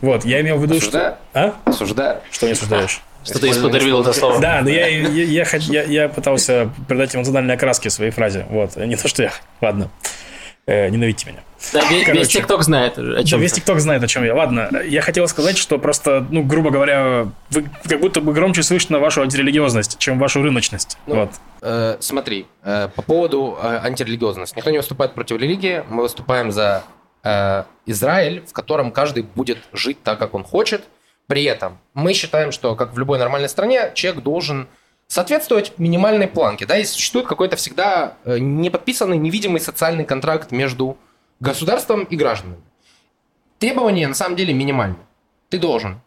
[0.00, 1.16] Вот, я имел в виду, Осуждаю.
[1.32, 1.40] что...
[1.40, 1.54] А?
[1.64, 2.20] Осуждаю.
[2.30, 3.00] Что не осуждаешь?
[3.24, 4.38] Что ты исподервил это слово.
[4.40, 8.46] Да, но я, я, я, я, я пытался придать эмоциональной окраски своей фразе.
[8.48, 9.32] Вот, не то, что я...
[9.60, 9.90] Ладно.
[10.68, 11.44] Э, ненавидьте меня.
[11.72, 13.38] Да, весь, весь ТикТок знает о чем.
[13.38, 14.34] Да, весь ТикТок знает, о чем я.
[14.34, 18.98] Ладно, я хотел сказать, что просто, ну, грубо говоря, вы как будто бы громче слышно
[18.98, 20.98] вашу антирелигиозность, чем вашу рыночность.
[21.06, 21.30] Ну, вот.
[21.62, 24.56] э, смотри, э, по поводу э, антирелигиозности.
[24.56, 26.82] Никто не выступает против религии, мы выступаем за
[27.22, 30.82] э, Израиль, в котором каждый будет жить так, как он хочет.
[31.28, 34.66] При этом мы считаем, что, как в любой нормальной стране, человек должен
[35.08, 36.66] соответствовать минимальной планке.
[36.66, 40.96] Да, и существует какой-то всегда э, неподписанный, невидимый социальный контракт между
[41.40, 42.60] государством и гражданами.
[43.58, 44.98] Требования на самом деле минимальны.
[45.48, 46.00] Ты должен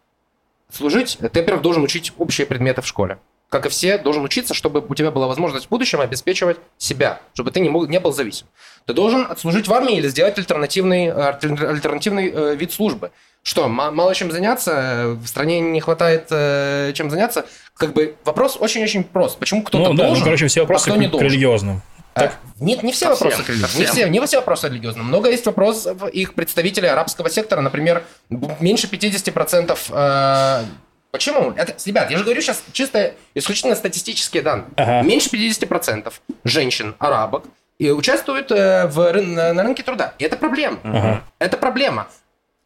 [0.72, 3.20] служить, ты, во-первых, должен учить общие предметы в школе.
[3.50, 7.50] Как и все, должен учиться, чтобы у тебя была возможность в будущем обеспечивать себя, чтобы
[7.50, 8.46] ты не, мог, не был зависим.
[8.86, 13.12] Ты должен отслужить в армии или сделать альтернативный, альтернативный э, вид службы.
[13.42, 15.18] Что, мало чем заняться?
[15.20, 17.46] В стране не хватает э, чем заняться?
[17.74, 19.40] Как бы вопрос очень-очень прост.
[19.40, 21.28] Почему кто-то ну, должен, да, ну, короче, все вопросы а кто не должен?
[21.28, 21.82] религиозным.
[22.14, 22.38] А, так?
[22.60, 23.80] Нет, не все совсем, вопросы совсем.
[23.80, 25.04] Не все, не все вопросы религиозные.
[25.04, 27.62] Много есть вопросов их представителей арабского сектора.
[27.62, 30.66] Например, меньше 50% э,
[31.12, 31.52] Почему?
[31.52, 34.68] Это, ребят, я же говорю сейчас чисто исключительно статистические данные.
[34.76, 35.02] Ага.
[35.02, 37.46] Меньше 50% женщин, арабок,
[37.80, 40.14] и участвуют э, в, на, на рынке труда.
[40.20, 40.80] И это проблема.
[40.84, 41.24] Ага.
[41.40, 42.08] Это проблема.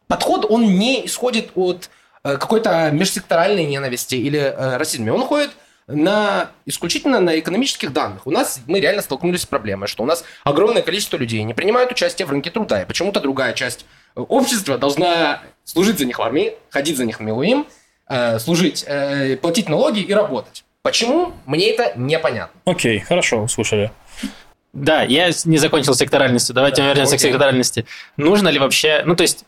[0.07, 1.89] Подход, он не исходит от
[2.23, 5.13] э, какой-то межсекторальной ненависти или э, расизма.
[5.13, 5.51] Он уходит
[5.87, 8.27] на, исключительно на экономических данных.
[8.27, 11.91] У нас мы реально столкнулись с проблемой, что у нас огромное количество людей не принимают
[11.91, 16.55] участие в рынке труда, и почему-то другая часть общества должна служить за них в армии,
[16.69, 17.67] ходить за них в Милуим,
[18.07, 20.63] э, служить, э, платить налоги и работать.
[20.81, 21.33] Почему?
[21.45, 22.59] Мне это непонятно.
[22.65, 23.91] Окей, хорошо, услышали.
[24.73, 26.55] Да, я не закончил секторальностью.
[26.55, 27.29] Давайте да, вернемся окей.
[27.29, 27.85] к секторальности.
[28.17, 29.03] Нужно ли вообще...
[29.05, 29.45] Ну, то есть,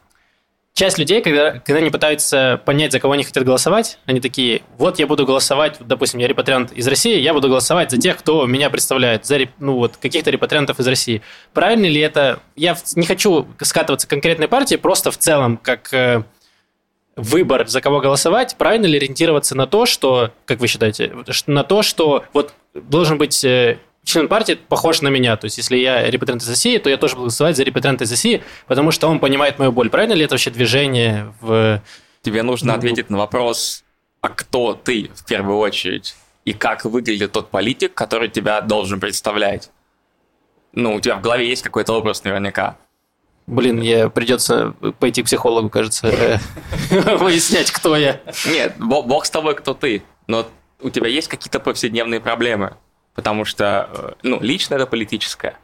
[0.76, 5.00] часть людей, когда, когда они пытаются понять, за кого они хотят голосовать, они такие, вот
[5.00, 8.70] я буду голосовать, допустим, я репатриант из России, я буду голосовать за тех, кто меня
[8.70, 11.24] представляет, за ну, вот, каких-то репатриантов из России.
[11.54, 12.39] Правильно ли это?
[12.56, 16.24] Я не хочу скатываться к конкретной партии, просто в целом, как э,
[17.15, 21.13] выбор, за кого голосовать, правильно ли ориентироваться на то, что, как вы считаете,
[21.47, 25.38] на то, что вот должен быть э, член партии похож на меня.
[25.38, 28.12] То есть, если я репатриант из России, то я тоже буду голосовать за репатрианта из
[28.12, 29.89] России, потому что он понимает мою боль.
[29.89, 31.82] Правильно ли это вообще движение в...
[32.21, 33.84] Тебе нужно ну, ответить на вопрос,
[34.21, 39.71] а кто ты в первую очередь, и как выглядит тот политик, который тебя должен представлять.
[40.73, 42.78] Ну, у тебя в голове есть какой-то образ наверняка.
[43.47, 46.38] Блин, мне придется пойти к психологу, кажется, э,
[47.17, 48.21] выяснять, кто я.
[48.47, 50.03] Нет, бог с тобой, кто ты.
[50.27, 50.47] Но
[50.81, 52.75] у тебя есть какие-то повседневные проблемы.
[53.13, 55.58] Потому что, э, ну, лично это политическое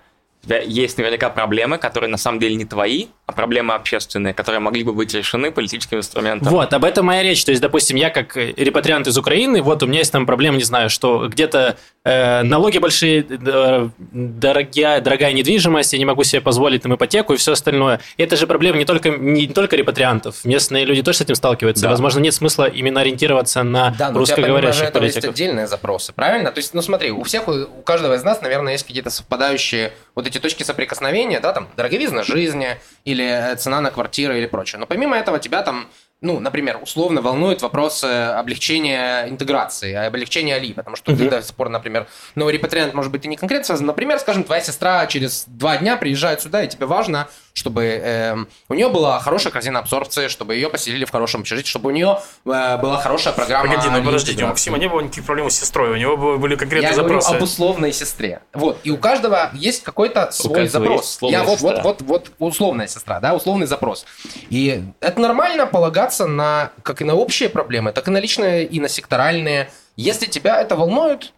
[0.47, 4.83] тебя есть наверняка проблемы, которые на самом деле не твои, а проблемы общественные, которые могли
[4.83, 6.49] бы быть решены политическим инструментом.
[6.49, 7.43] Вот, об этом моя речь.
[7.45, 10.63] То есть, допустим, я как репатриант из Украины, вот у меня есть там проблема, не
[10.63, 16.83] знаю, что где-то э, налоги большие, э, дорогая, дорогая недвижимость, я не могу себе позволить
[16.83, 18.01] там ипотеку и все остальное.
[18.17, 20.43] И это же проблема не только, не только репатриантов.
[20.43, 21.83] Местные люди тоже с этим сталкиваются.
[21.83, 21.89] Да.
[21.89, 25.23] Возможно, нет смысла именно ориентироваться на да, русскоговорящих у тебя, политиков.
[25.23, 26.51] есть отдельные запросы, правильно?
[26.51, 30.27] То есть, ну смотри, у всех, у каждого из нас, наверное, есть какие-то совпадающие вот
[30.27, 34.79] эти точки соприкосновения, да, там, дороговизна жизни, или цена на квартиру, или прочее.
[34.79, 35.87] Но помимо этого тебя там
[36.21, 41.29] ну, например, условно волнует вопрос облегчения интеграции, облегчения Али, потому что uh-huh.
[41.29, 43.87] до сих пор, например, новый репатриант может быть и не конкретно связан.
[43.87, 48.35] Например, скажем, твоя сестра через два дня приезжает сюда, и тебе важно, чтобы э,
[48.69, 52.19] у нее была хорошая корзина абсорбции, чтобы ее поселили в хорошем общежитии, чтобы у нее
[52.45, 53.69] э, была хорошая программа.
[53.69, 56.89] Погоди, ну подождите, у Максима не было никаких проблем с сестрой, у него были конкретные
[56.89, 57.27] Я запросы.
[57.27, 58.41] Я говорю об условной сестре.
[58.53, 61.19] Вот, и у каждого есть какой-то свой запрос.
[61.21, 64.05] Я вот, вот, вот, вот, условная сестра, да, условный запрос.
[64.49, 68.79] И это нормально полагаться на, как и на общие проблемы, так и на личные, и
[68.79, 69.69] на секторальные.
[69.95, 71.33] Если тебя это волнует,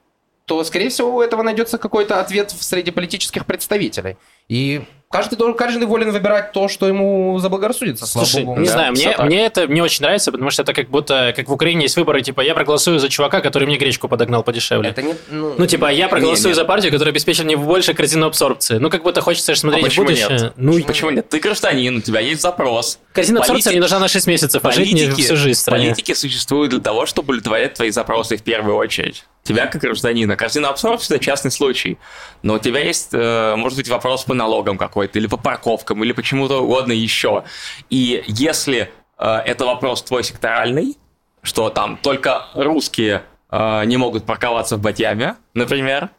[0.45, 4.17] то, скорее всего, у этого найдется какой-то ответ среди политических представителей.
[4.49, 4.81] И
[5.13, 8.05] каждый, каждый волен выбирать то, что ему заблагорассудится.
[8.05, 8.59] Слушай, Богу.
[8.59, 11.47] не да, знаю, мне, мне это не очень нравится, потому что это как будто, как
[11.47, 14.89] в Украине есть выборы, типа, я проголосую за чувака, который мне гречку подогнал подешевле.
[14.89, 18.25] Это не, ну, ну, типа, я проголосую не, за партию, которая обеспечит мне больше корзину
[18.25, 18.79] абсорбции.
[18.79, 20.29] Ну, как будто хочется смотреть а в будущее.
[20.29, 20.53] Нет?
[20.57, 21.29] Ну, почему нет?
[21.29, 22.99] Ты гражданин, у тебя есть запрос.
[23.13, 23.55] Корзина Политик...
[23.55, 25.89] абсорбции мне нужна на 6 месяцев, а жить мне всю жизнь стране.
[25.89, 30.35] Политики существуют для того, чтобы удовлетворять твои запросы в первую очередь тебя как гражданина.
[30.35, 31.97] Корзина абсорбции– это частный случай.
[32.41, 36.11] Но у тебя есть, э, может быть, вопрос по налогам какой-то, или по парковкам, или
[36.11, 37.43] почему-то угодно еще.
[37.89, 40.97] И если э, это вопрос твой секторальный,
[41.41, 46.09] что там только русские э, не могут парковаться в Батьяме, например,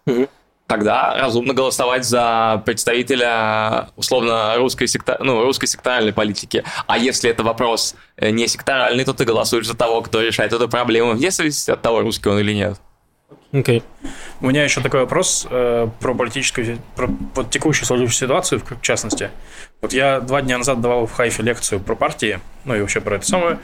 [0.66, 5.18] тогда разумно голосовать за представителя условно русской, секта...
[5.20, 6.64] ну, русской секторальной политики.
[6.86, 10.68] А если это вопрос э, не секторальный, то ты голосуешь за того, кто решает эту
[10.68, 12.80] проблему, вне зависимости от того, русский он или нет.
[13.54, 13.84] Okay.
[14.40, 19.30] У меня еще такой вопрос э, про политическую, про вот, текущую сложившуюся ситуацию, в частности.
[19.80, 23.14] Вот я два дня назад давал в Хайфе лекцию про партии, ну и вообще про
[23.14, 23.60] это самое.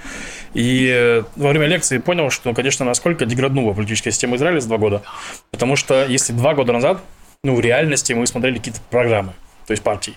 [0.55, 4.79] И э, во время лекции понял, что, конечно, насколько деграднула политическая система Израиля за два
[4.79, 5.03] года.
[5.51, 7.03] Потому что если два года назад,
[7.43, 9.33] ну, в реальности мы смотрели какие-то программы,
[9.67, 10.17] то есть партий,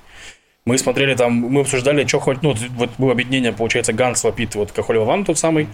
[0.65, 4.71] мы смотрели там, мы обсуждали, что хоть, ну, вот было объединение, получается, Ганс, Лапид, вот
[4.71, 5.67] Кахоль Ван тот самый,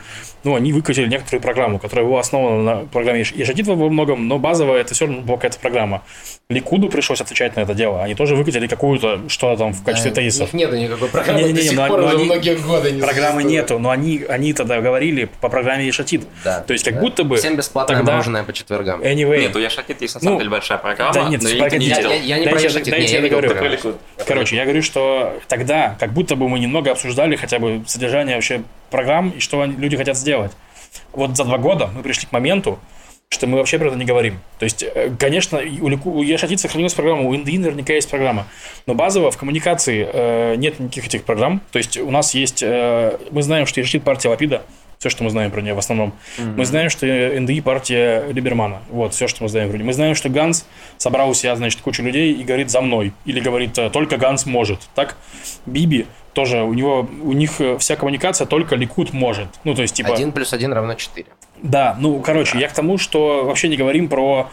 [0.44, 4.82] ну, они выкатили некоторую программу, которая была основана на программе Ешатит во многом, но базовая
[4.82, 6.04] это все равно была какая-то программа.
[6.52, 10.16] Ликуду пришлось отвечать на это дело, они тоже выкатили какую-то, что там в качестве да,
[10.16, 10.52] тезисов.
[10.52, 12.26] У них нету никакой программы не, не, не, до сих но, пор но уже они,
[12.26, 16.24] многие годы не Программы нету, но они, они тогда говорили по программе Ешатит.
[16.44, 16.62] Да.
[16.62, 17.02] То есть как да.
[17.02, 17.38] будто бы...
[17.38, 18.14] Всем бесплатное тогда...
[18.14, 19.00] мороженое по четвергам.
[19.04, 19.42] Anyway.
[19.42, 21.86] Нет, у Ешатит есть на самом ну, деле большая программа, да, нет, но я, не
[21.86, 23.54] я, я, я не про Ешатит, я, я говорю.
[24.26, 28.64] Короче, я говорю, что тогда, как будто бы мы немного обсуждали хотя бы содержание вообще
[28.90, 30.54] программ и что люди хотят сделать.
[31.12, 32.80] Вот за два года мы пришли к моменту,
[33.30, 34.40] что мы вообще про это не говорим.
[34.58, 38.48] То есть, э, конечно, у, у Ешатит сохранилась программа, у НДИ наверняка есть программа,
[38.88, 41.62] но базово в коммуникации э, нет никаких этих программ.
[41.72, 44.64] То есть, у нас есть, э, мы знаем, что Ешатит партия Лапида,
[44.98, 46.14] все, что мы знаем про нее в основном.
[46.38, 46.56] Mm-hmm.
[46.58, 48.82] Мы знаем, что НДИ партия Либермана.
[48.90, 49.86] Вот, все, что мы знаем про нее.
[49.86, 50.66] Мы знаем, что Ганс
[50.98, 53.14] собрал у себя, значит, кучу людей и говорит «за мной».
[53.24, 54.90] Или говорит «только Ганс может».
[54.96, 55.16] Так?
[55.66, 56.06] Биби
[56.40, 59.48] тоже, у него, у них э, вся коммуникация только Ликут может.
[59.66, 60.14] Ну, то есть, типа...
[60.14, 61.28] Один плюс один равно четыре.
[61.62, 62.60] Да, ну, короче, да.
[62.60, 64.50] я к тому, что вообще не говорим про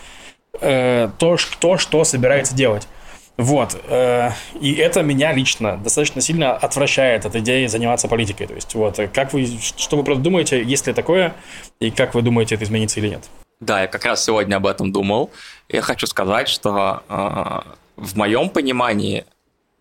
[0.61, 2.89] э, то, что, что собирается делать.
[3.37, 3.81] Вот.
[3.89, 8.49] Э, и это меня лично достаточно сильно отвращает от идеи заниматься политикой.
[8.49, 11.35] То есть, вот, как вы, что вы просто думаете, есть ли такое,
[11.79, 13.31] и как вы думаете, это изменится или нет?
[13.61, 15.31] Да, я как раз сегодня об этом думал.
[15.69, 17.61] Я хочу сказать, что э,
[17.95, 19.25] в моем понимании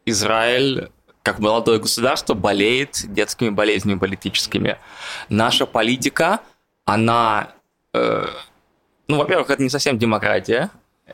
[0.06, 0.90] Израиль
[1.26, 4.78] как молодое государство болеет детскими болезнями политическими.
[5.28, 6.42] Наша политика,
[6.86, 7.48] она,
[7.96, 8.28] э,
[9.08, 10.70] ну, во-первых, это не совсем демократия,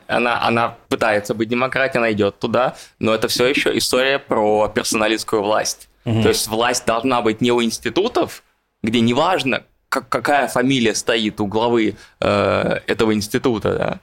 [0.06, 5.42] она, она пытается быть демократией, она идет туда, но это все еще история про персоналистскую
[5.42, 5.88] власть.
[6.04, 6.20] Угу.
[6.20, 8.42] То есть власть должна быть не у институтов,
[8.82, 14.00] где неважно, как, какая фамилия стоит у главы э, этого института,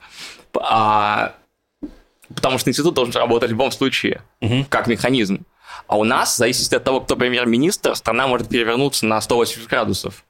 [0.52, 1.34] да, а
[2.34, 4.66] потому что институт должен работать в любом случае, угу.
[4.68, 5.44] как механизм.
[5.90, 10.24] А у нас, в зависимости от того, кто премьер-министр, страна может перевернуться на 180 градусов.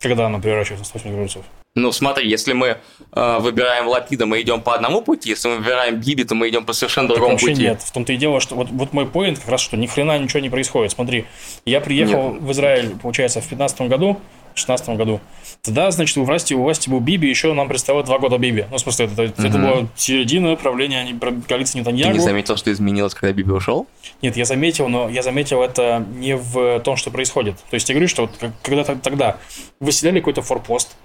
[0.00, 1.44] Когда она переворачивается на 180 градусов?
[1.74, 2.78] Ну, смотри, если мы
[3.12, 6.64] э, выбираем Лапида, мы идем по одному пути, если мы выбираем Биби, то мы идем
[6.64, 7.52] по совершенно так другому пути.
[7.52, 7.82] нет.
[7.82, 10.40] В том-то и дело, что вот, вот мой поинт как раз, что ни хрена ничего
[10.40, 10.92] не происходит.
[10.92, 11.26] Смотри,
[11.66, 12.42] я приехал нет.
[12.42, 14.14] в Израиль, получается, в 2015 году,
[14.54, 15.20] в 2016 году.
[15.64, 18.66] Тогда, значит, у власти, у власти был Биби, еще нам предстояло два года Биби.
[18.68, 19.46] Ну, в смысле, это, угу.
[19.46, 21.06] это была середина правления
[21.48, 22.10] коалиции Нетаньягу.
[22.10, 23.86] Ты не заметил, что изменилось, когда Биби ушел?
[24.22, 27.54] Нет, я заметил, но я заметил это не в том, что происходит.
[27.70, 29.36] То есть я говорю, что вот когда-то тогда
[29.78, 30.96] выселяли какой-то форпост,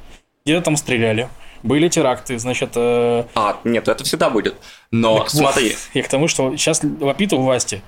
[0.43, 1.29] где-то там стреляли,
[1.61, 2.71] были теракты, значит...
[2.75, 3.25] Э...
[3.35, 4.55] А, нет, это всегда будет.
[4.89, 5.75] Но так, смотри...
[5.93, 7.83] Я к тому, что сейчас вопит у власти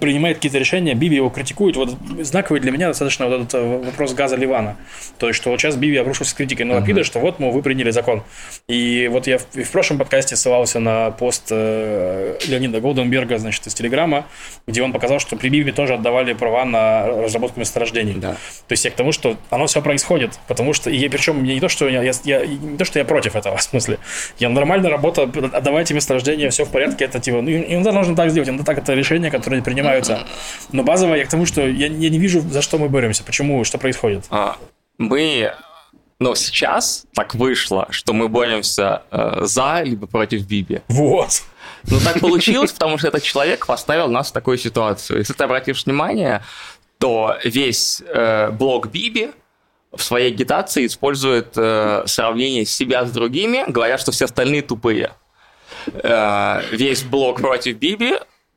[0.00, 1.76] принимает какие-то решения, Биби его критикует.
[1.76, 4.76] Вот знаковый для меня достаточно вот этот э, вопрос газа Ливана.
[5.18, 7.04] То есть, что вот сейчас Биби обрушился с критикой на Лапида, uh-huh.
[7.04, 8.22] что вот, мол, вы приняли закон.
[8.68, 13.74] И вот я в, в прошлом подкасте ссылался на пост э, Леонида Голденберга, значит, из
[13.74, 14.26] Телеграма,
[14.66, 18.14] где он показал, что при Биби тоже отдавали права на разработку месторождений.
[18.14, 18.32] Да.
[18.32, 21.68] То есть, я к тому, что оно все происходит, потому что, и причем не то,
[21.68, 23.98] что я, я, я, не то, что я против этого, в смысле,
[24.38, 28.30] я нормальная работа, отдавайте месторождение, все в порядке, это типа, ну, и он должен так
[28.30, 30.26] сделать, он так это решение, которое которые принимаются.
[30.72, 33.64] Но базово я к тому, что я, я не вижу, за что мы боремся, почему,
[33.64, 34.24] что происходит.
[34.30, 34.56] А,
[34.98, 35.52] мы
[36.18, 40.80] но сейчас так вышло, что мы боремся э, за либо против Биби.
[40.88, 41.42] Вот.
[41.84, 45.18] Ну так получилось, потому что этот человек поставил нас в такую ситуацию.
[45.18, 46.42] Если ты обратишь внимание,
[46.98, 49.32] то весь э, блок Биби
[49.92, 55.12] в своей агитации использует э, сравнение себя с другими, говоря, что все остальные тупые.
[56.02, 58.14] Э, весь блок против Биби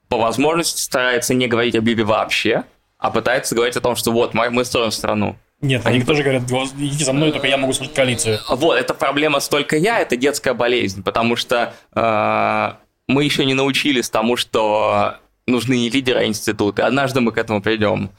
[0.10, 2.66] по возможности старается не говорить о Биби вообще,
[2.98, 5.38] а пытается говорить о том, что вот, мы, мы строим страну.
[5.62, 8.40] Нет, они тоже говорят, идите за мной, только я могу служить коалицию.
[8.50, 12.74] Вот, это проблема столько я, это детская болезнь, потому что э,
[13.08, 15.18] мы еще не научились тому, что
[15.48, 16.82] нужны не лидеры, а институты.
[16.82, 18.10] Однажды мы к этому придем.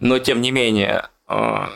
[0.00, 1.66] Но, тем не менее, э,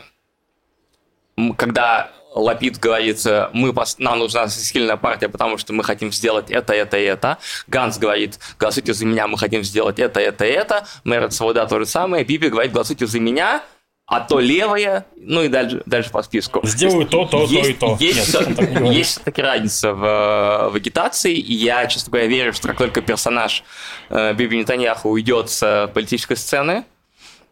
[1.55, 6.73] когда Лапид говорит, э, мы, нам нужна сильная партия, потому что мы хотим сделать это,
[6.73, 7.37] это и это.
[7.67, 10.85] Ганс говорит, голосуйте за меня, мы хотим сделать это, это и это.
[11.03, 12.23] Мэр Свобода то же самое.
[12.23, 13.63] Биби говорит, голосуйте за меня,
[14.05, 16.59] а то левые, ну и дальше, дальше по списку.
[16.63, 17.97] Сделаю то, то, есть, то и то.
[17.99, 22.77] Есть, Нет, есть все-таки разница в, в агитации, и я, честно говоря, верю, что как
[22.77, 23.63] только персонаж
[24.09, 26.83] э, Биби Нетаньяху уйдет с политической сцены,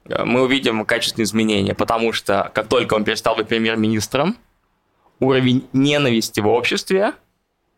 [0.05, 4.37] э, мы увидим качественные изменения, потому что как только он перестал быть премьер-министром,
[5.21, 7.13] уровень ненависти в обществе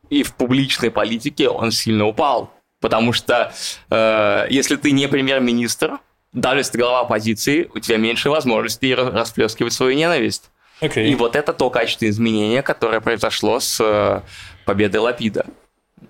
[0.09, 2.51] и в публичной политике он сильно упал.
[2.79, 3.53] Потому что
[3.89, 5.99] э, если ты не премьер-министр,
[6.33, 10.49] даже если ты глава оппозиции, у тебя меньше возможностей расплескивать свою ненависть.
[10.81, 11.07] Okay.
[11.07, 14.21] И вот это то качественное изменение, которое произошло с э,
[14.65, 15.45] победой Лапида.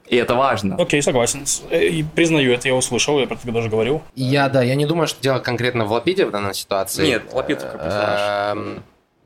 [0.07, 0.75] И это важно.
[0.75, 1.45] Окей, okay, согласен.
[1.69, 4.01] Э, и признаю это, я услышал, я про это даже говорил.
[4.15, 7.05] Я, да, я не думаю, что дело конкретно в Лапиде в данной ситуации.
[7.05, 8.57] Нет, Лапид как персонаж.
[8.57, 8.83] Эм,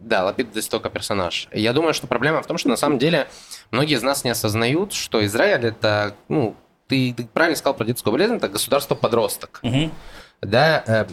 [0.08, 1.48] да, Лапид здесь только персонаж.
[1.52, 3.28] Я думаю, что проблема в том, что на самом деле
[3.72, 6.56] многие из нас не осознают, что Израиль это, ну,
[6.88, 9.60] ты, ты правильно сказал про детскую болезнь, это государство-подросток.
[9.64, 9.92] Угу
[10.42, 11.06] да, э,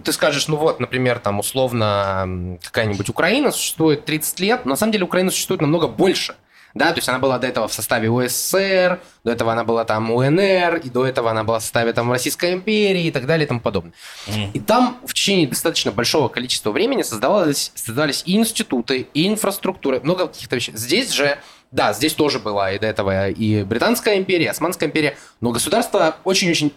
[0.00, 4.92] ты скажешь, ну вот, например, там условно какая-нибудь Украина существует 30 лет, но на самом
[4.92, 6.34] деле Украина существует намного больше.
[6.74, 10.10] Да, то есть она была до этого в составе УССР, до этого она была там
[10.10, 13.48] УНР, и до этого она была в составе там Российской империи и так далее и
[13.48, 13.92] тому подобное.
[14.26, 14.50] Mm.
[14.54, 20.26] И там в течение достаточно большого количества времени создавались, создавались и институты, и инфраструктуры, много
[20.26, 20.76] каких-то вещей.
[20.76, 21.38] Здесь же
[21.70, 26.16] да, здесь тоже была и до этого и Британская империя, и Османская империя, но государство
[26.22, 26.72] очень-очень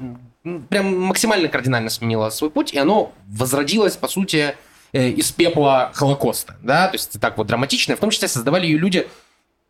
[0.70, 4.56] прям максимально кардинально сменило свой путь, и оно возродилось, по сути,
[4.94, 8.80] э, из пепла Холокоста, да, то есть так вот драматично, в том числе создавали ее
[8.80, 9.08] люди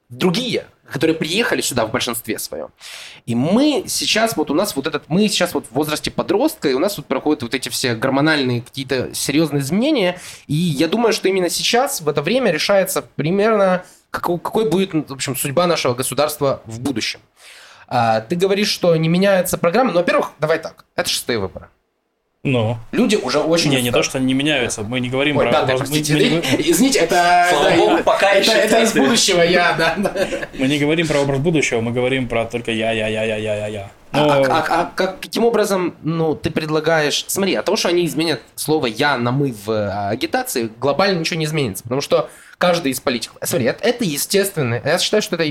[0.10, 2.70] другие, которые приехали сюда в большинстве своем.
[3.26, 6.74] И мы сейчас, вот у нас вот этот, мы сейчас вот в возрасте подростка, и
[6.74, 11.28] у нас вот проходят вот эти все гормональные какие-то серьезные изменения, и я думаю, что
[11.28, 16.62] именно сейчас, в это время, решается примерно, какой, какой будет, в общем, судьба нашего государства
[16.66, 17.20] в будущем.
[17.88, 21.70] А, ты говоришь, что не меняется программа, но, во-первых, давай так, это шестые выборы.
[22.44, 22.78] Ну.
[22.92, 23.72] Люди уже очень...
[23.72, 24.84] Не, не то, что они не меняются.
[24.84, 25.52] Мы не говорим Ой, про...
[25.52, 26.14] Да, да, простите.
[26.14, 27.48] Мы, мы, Извините, это...
[27.50, 30.14] Слава да, Богу, пока это, это из будущего я, да, да.
[30.58, 33.56] Мы не говорим про образ будущего, мы говорим про только я, я, я, я, я,
[33.56, 33.92] я, я.
[34.14, 34.32] Но...
[34.32, 37.26] А, а, а, а как, каким образом, ну, ты предлагаешь...
[37.28, 41.40] Смотри, от того, что они изменят слово «я» на «мы» в а, агитации, глобально ничего
[41.40, 41.84] не изменится.
[41.84, 43.38] Потому что каждый из политиков...
[43.44, 44.82] Смотри, это, это естественно.
[44.84, 45.46] Я считаю, что это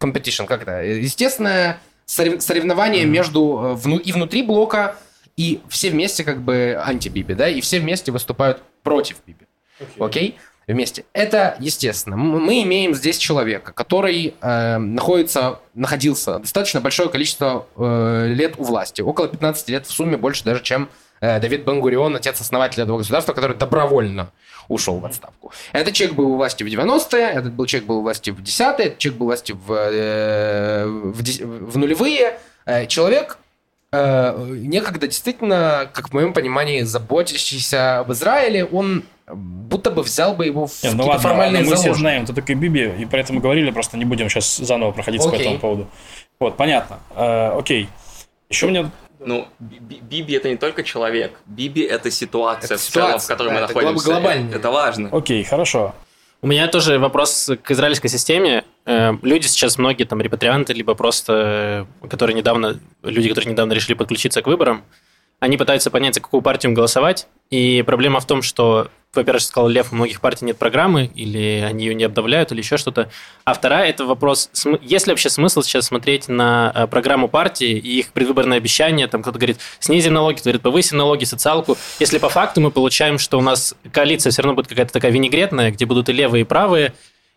[0.00, 0.82] competition, как это?
[0.82, 3.06] Естественное соревнование mm-hmm.
[3.06, 4.96] между э, и внутри блока,
[5.36, 9.46] и все вместе как бы анти-Биби, да, и все вместе выступают против Биби.
[9.98, 10.30] Окей?
[10.30, 10.34] Okay.
[10.34, 10.34] Okay?
[10.72, 11.04] Вместе.
[11.12, 12.16] Это естественно.
[12.16, 19.00] Мы имеем здесь человека, который э, находится, находился достаточно большое количество э, лет у власти.
[19.00, 20.88] Около 15 лет в сумме больше даже, чем
[21.20, 24.30] э, Давид Бенгурион, отец-основатель этого государства, который добровольно
[24.68, 25.52] ушел в отставку.
[25.72, 28.86] Этот человек был у власти в 90-е, этот был человек был у власти в 10-е,
[28.86, 32.38] этот человек был у власти в, э, в, в нулевые.
[32.64, 33.38] Э, человек
[33.92, 40.46] э, некогда действительно, как в моем понимании, заботящийся об Израиле, он будто бы взял бы
[40.46, 43.70] его в не, ну ладно, формальные Мы все знаем, кто такой Биби, и поэтому говорили,
[43.70, 45.86] просто не будем сейчас заново проходить по этому поводу.
[46.38, 46.98] Вот, понятно.
[47.14, 47.88] Э, окей.
[48.48, 51.32] Еще мне ну, Биби это не только человек.
[51.46, 54.06] Биби это ситуация это в ситуация, целом, в которой да, мы это находимся.
[54.06, 54.54] Глобально.
[54.54, 55.08] Это важно.
[55.12, 55.94] Окей, хорошо.
[56.40, 58.64] У меня тоже вопрос к израильской системе.
[58.86, 63.94] Э, люди сейчас, многие там репатрианты, либо просто, э, которые недавно, люди, которые недавно решили
[63.94, 64.84] подключиться к выборам,
[65.38, 67.26] они пытаются понять, за какую партию им голосовать.
[67.50, 71.86] И проблема в том, что во-первых, сказал Лев, у многих партий нет программы, или они
[71.86, 73.10] ее не обновляют, или еще что-то.
[73.44, 74.50] А вторая– это вопрос,
[74.82, 79.22] есть ли вообще смысл сейчас смотреть на э, программу партии и их предвыборные обещания, там
[79.22, 83.36] кто-то говорит, снизим налоги, кто говорит, повысим налоги, социалку, если по факту мы получаем, что
[83.38, 86.92] у нас коалиция все равно будет какая-то такая винегретная, где будут и левые, и правые,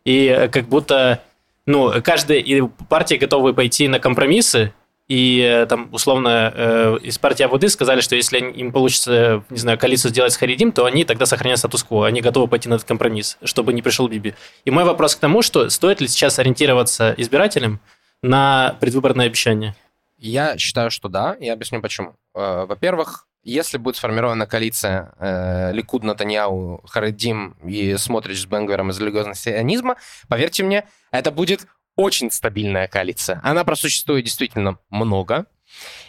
[0.05, 1.23] и э, как будто
[1.65, 2.43] ну, каждая
[2.89, 4.73] партия готовы пойти на компромиссы,
[5.07, 9.77] и э, там, условно, э, из партии Аводы сказали, что если им получится, не знаю,
[9.77, 13.37] коалицию сделать с Харидим, то они тогда сохранят статус-кво, они готовы пойти на этот компромисс,
[13.43, 14.33] чтобы не пришел Биби.
[14.63, 17.81] И мой вопрос к тому, что стоит ли сейчас ориентироваться избирателям
[18.21, 19.75] на предвыборное обещание?
[20.17, 22.15] Я считаю, что да, я объясню почему.
[22.33, 28.99] Э, во-первых, если будет сформирована коалиция э, Ликуд, Натаньяу, Харидим и Смотрич с Бенгвером из
[28.99, 33.39] религиозного сионизма, поверьте мне, это будет очень стабильная коалиция.
[33.43, 35.45] Она просуществует действительно много.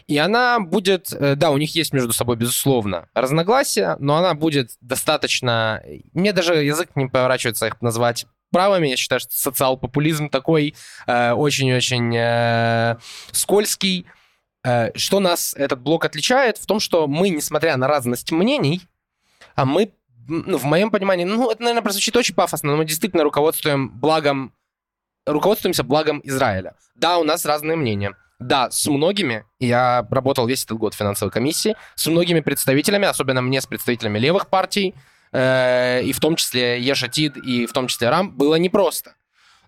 [0.06, 4.72] И она будет, э, да, у них есть между собой, безусловно, разногласия, но она будет
[4.80, 5.82] достаточно...
[6.12, 8.88] Мне даже язык не поворачивается их назвать правыми.
[8.88, 10.74] Я считаю, что социал-популизм такой
[11.06, 12.96] э, очень-очень э,
[13.32, 14.06] скользкий.
[14.64, 16.58] Э, что нас этот блок отличает?
[16.58, 18.80] В том, что мы, несмотря на разность мнений,
[19.54, 19.92] а мы,
[20.26, 24.52] ну, в моем понимании, ну, это, наверное, прозвучит очень пафосно, но мы действительно руководствуем благом
[25.26, 26.74] руководствуемся благом Израиля.
[26.94, 28.14] Да, у нас разные мнения.
[28.38, 33.40] Да, с многими, я работал весь этот год в финансовой комиссии, с многими представителями, особенно
[33.40, 34.94] мне с представителями левых партий,
[35.32, 39.14] э, и в том числе Ешатид, и в том числе Рам, было непросто.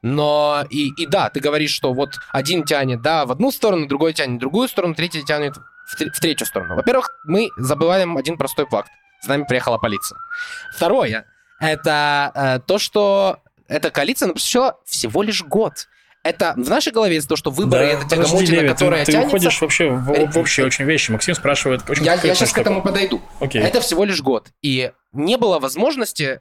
[0.07, 4.13] Но и, и да, ты говоришь, что вот один тянет, да, в одну сторону, другой
[4.13, 6.77] тянет в другую сторону, третий тянет в, в третью сторону.
[6.77, 8.89] Во-первых, мы забываем один простой факт.
[9.21, 10.17] С нами приехала полиция.
[10.77, 11.27] Второе,
[11.59, 15.89] это э, то, что эта коалиция напустила всего лишь год
[16.23, 19.31] это в нашей голове есть то, что выборы да, это тягомотина, Леви, которая ты, тянется...
[19.31, 21.13] Ты уходишь вообще в, в общие очень вещи.
[21.13, 22.55] Максим спрашивает очень Я, я сейчас штуку.
[22.55, 23.23] к этому подойду.
[23.39, 23.63] Окей.
[23.63, 24.49] Это всего лишь год.
[24.61, 26.41] И не было возможности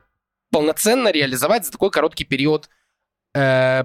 [0.49, 2.67] полноценно реализовать за такой короткий период
[3.35, 3.83] э,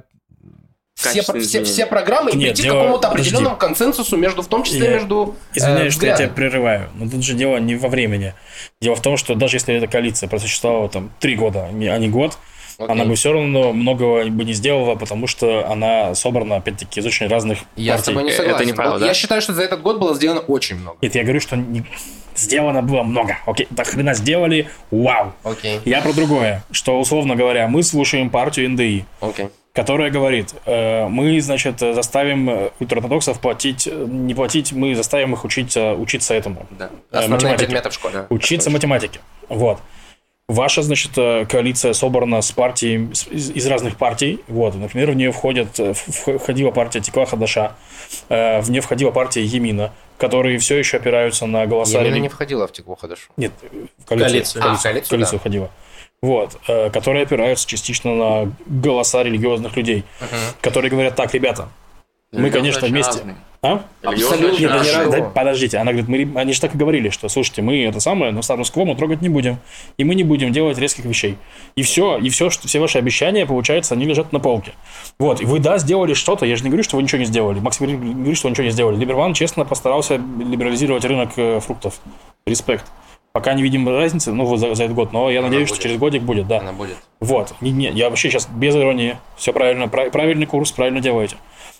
[0.94, 2.74] все, все, все программы и Нет, прийти дело...
[2.74, 3.78] к какому-то определенному Подожди.
[3.78, 4.94] консенсусу между, в том числе я...
[4.94, 8.34] между Извиняюсь, э, что я тебя прерываю, но тут же дело не во времени.
[8.80, 12.36] Дело в том, что даже если эта коалиция просуществовала там три года, а не год,
[12.80, 12.92] Okay.
[12.92, 17.26] Она бы все равно многого бы не сделала, потому что она собрана, опять-таки, из очень
[17.26, 17.84] разных я партий.
[17.84, 18.56] Я с тобой не согласен.
[18.56, 19.06] Это неправда, да?
[19.06, 20.96] Я считаю, что за этот год было сделано очень много.
[21.02, 21.84] Нет, я говорю, что не...
[22.34, 23.36] сделано было много.
[23.44, 25.34] Окей, до хрена сделали, вау.
[25.42, 25.80] Окей.
[25.84, 29.04] Я про другое, что, условно говоря, мы слушаем партию НДИ.
[29.20, 29.48] Окей.
[29.74, 36.32] Которая говорит, э, мы, значит, заставим ультраортодоксов платить, не платить, мы заставим их учиться, учиться
[36.32, 36.66] этому.
[36.70, 36.88] Да.
[37.12, 38.24] Э, Основные предметы в школе.
[38.30, 39.20] Учиться математике.
[39.50, 39.80] Вот.
[40.50, 44.40] Ваша, значит, э, коалиция собрана с партией, из, из разных партий.
[44.48, 47.76] Вот, например, в нее входят, э, входила партия Текла Хадаша,
[48.28, 52.00] э, в нее входила партия Емина, которые все еще опираются на голоса...
[52.00, 53.30] Емина не входила в Теклу Хадашу.
[53.36, 53.52] Нет,
[53.98, 54.32] в коалицию.
[54.32, 55.38] Коалицию, а, коалицию, коалицию да.
[55.38, 55.70] входила.
[56.20, 56.58] Вот,
[56.92, 60.54] которые опираются частично на голоса религиозных людей, uh-huh.
[60.60, 61.68] которые говорят так, ребята,
[62.32, 63.18] мы, конечно, вместе...
[63.18, 63.36] Разные.
[63.62, 63.82] А?
[64.02, 64.58] Абсолютно.
[64.58, 67.84] Нет, они, да, подождите, она говорит, мы, они же так и говорили, что, слушайте, мы
[67.84, 69.58] это самое, но статус-кво мы трогать не будем,
[69.98, 71.36] и мы не будем делать резких вещей.
[71.76, 74.72] И все, и все, что, все ваши обещания, получается, они лежат на полке.
[75.18, 77.60] Вот, и вы, да, сделали что-то, я же не говорю, что вы ничего не сделали.
[77.60, 78.96] Максим говорит, что вы ничего не сделали.
[78.96, 82.00] Либерман честно постарался либерализировать рынок э, фруктов.
[82.46, 82.86] Респект.
[83.32, 85.76] Пока не видим разницы, ну, за, за этот год, но я Она надеюсь, будет.
[85.76, 86.60] что через годик будет, да.
[86.60, 86.96] Она будет.
[87.20, 87.54] Вот.
[87.60, 89.18] Не, не, я вообще сейчас без иронии.
[89.36, 91.36] Все правильно, правильный курс, правильно делаете.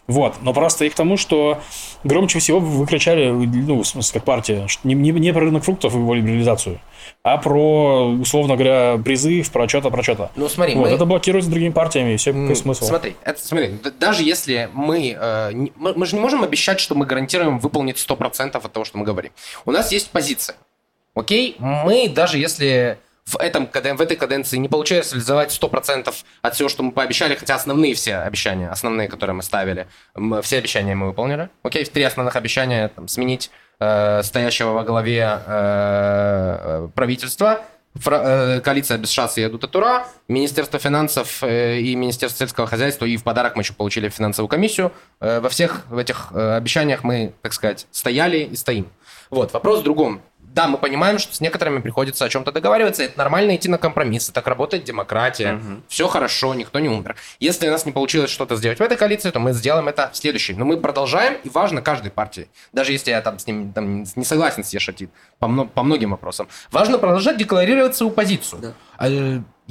[0.06, 0.36] Вот.
[0.42, 1.60] Но просто и к тому, что
[2.04, 5.94] громче всего вы кричали, ну, в смысле, как партия, не, не, не про рынок фруктов
[5.94, 6.80] и его либерализацию,
[7.22, 10.30] а про, условно говоря, призыв, про что-то, про что-то.
[10.36, 10.88] Ну, смотри, вот, мы...
[10.88, 12.84] Это блокируется другими партиями, и все какой смысл.
[12.84, 15.94] Смотри, это, смотри, даже если мы, э, мы...
[15.94, 19.32] Мы же не можем обещать, что мы гарантируем выполнить 100% от того, что мы говорим.
[19.64, 20.56] У нас есть позиция.
[21.14, 21.56] Окей?
[21.58, 26.82] Мы, даже если в, этом, в этой каденции не получается реализовать 100% от всего, что
[26.82, 31.48] мы пообещали, хотя основные все обещания, основные, которые мы ставили, мы, все обещания мы выполнили.
[31.62, 37.60] Окей, три основных обещания, там, сменить э, стоящего во главе э, правительства,
[37.94, 43.04] Фра- э, коалиция без шасс и Эдута Тура, Министерство финансов э, и Министерство сельского хозяйства,
[43.04, 44.92] и в подарок мы еще получили финансовую комиссию.
[45.18, 48.86] Э, во всех в этих э, обещаниях мы, так сказать, стояли и стоим.
[49.28, 50.22] Вот, вопрос в другом
[50.54, 54.32] да, мы понимаем, что с некоторыми приходится о чем-то договариваться, это нормально идти на компромиссы,
[54.32, 55.82] так работает демократия, угу.
[55.88, 57.16] все хорошо, никто не умер.
[57.38, 60.16] Если у нас не получилось что-то сделать в этой коалиции, то мы сделаем это в
[60.16, 60.54] следующей.
[60.54, 64.24] Но мы продолжаем, и важно каждой партии, даже если я там с ним там, не
[64.24, 68.60] согласен с Ешатит по, по многим вопросам, важно продолжать декларировать свою позицию.
[68.60, 68.72] Да.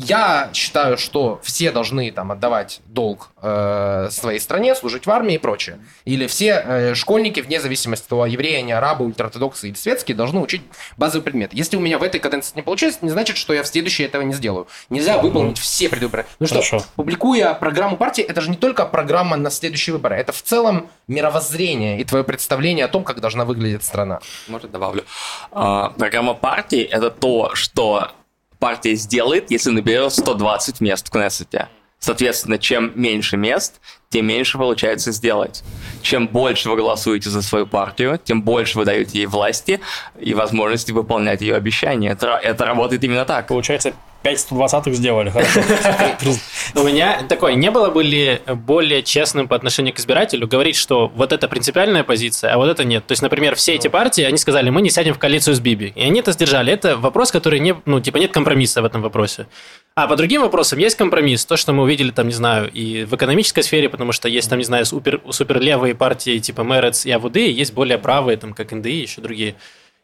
[0.08, 5.38] Я считаю, что все должны там отдавать долг э, своей стране, служить в армии и
[5.38, 5.80] прочее.
[6.06, 10.40] Или все э, школьники, вне зависимости от того, евреи, они арабы, ультраортодоксы или светские, должны
[10.40, 10.62] учить
[10.96, 11.54] базовый предмет.
[11.54, 14.22] Если у меня в этой каденции не получилось, не значит, что я в следующей этого
[14.22, 14.68] не сделаю.
[14.90, 16.26] Нельзя выполнить все предвыборы.
[16.40, 16.86] Ну что, Хорошо.
[16.96, 22.00] публикуя программу партии, это же не только программа на следующие выборы, это в целом мировоззрение
[22.00, 24.22] и твое представление о том, как должна выглядеть страна.
[24.48, 25.04] Может, добавлю.
[25.52, 28.12] А, программа партии– это то, что
[28.60, 31.70] партия сделает, если наберет 120 мест в Кнессете.
[32.00, 35.64] Соответственно, чем меньше мест, тем меньше получается сделать.
[36.02, 39.82] Чем больше вы голосуете за свою партию, тем больше вы даете ей власти
[40.18, 42.12] и возможности выполнять ее обещания.
[42.12, 43.48] Это, это работает именно так.
[43.48, 45.32] Получается, 5 120 сделали.
[46.76, 51.08] У меня такое, не было бы ли более честным по отношению к избирателю говорить, что
[51.16, 53.06] вот это принципиальная позиция, а вот это нет.
[53.08, 55.94] То есть, например, все эти партии, они сказали, мы не сядем в коалицию с Биби.
[55.96, 56.74] И они это сдержали.
[56.74, 59.48] Это вопрос, который не, ну, типа, нет компромисса в этом вопросе.
[59.96, 61.46] А по другим вопросам есть компромисс.
[61.46, 64.60] То, что мы увидели там, не знаю, и в экономической сфере, потому что есть там,
[64.60, 68.72] не знаю, супер, суперлевые партии типа Мерец и АВД, и есть более правые, там, как
[68.72, 69.56] НДИ и еще другие.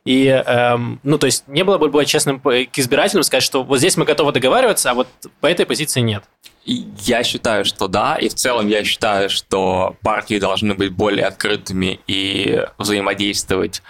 [0.05, 3.79] И, эм, ну, то есть, не было бы более честным к избирателям сказать, что вот
[3.79, 5.07] здесь мы готовы договариваться, а вот
[5.41, 6.23] по этой позиции нет.
[6.63, 11.99] Я считаю, что да, и в целом я считаю, что партии должны быть более открытыми
[12.07, 13.81] и взаимодействовать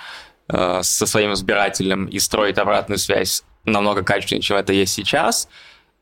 [0.50, 5.50] э, со своим избирателем и строить обратную связь намного качественнее, чем это есть сейчас–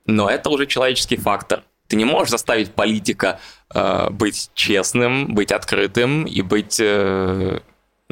[0.05, 1.63] но это уже человеческий фактор.
[1.87, 3.39] Ты не можешь заставить политика
[3.73, 7.59] э, быть честным, быть открытым и быть, э,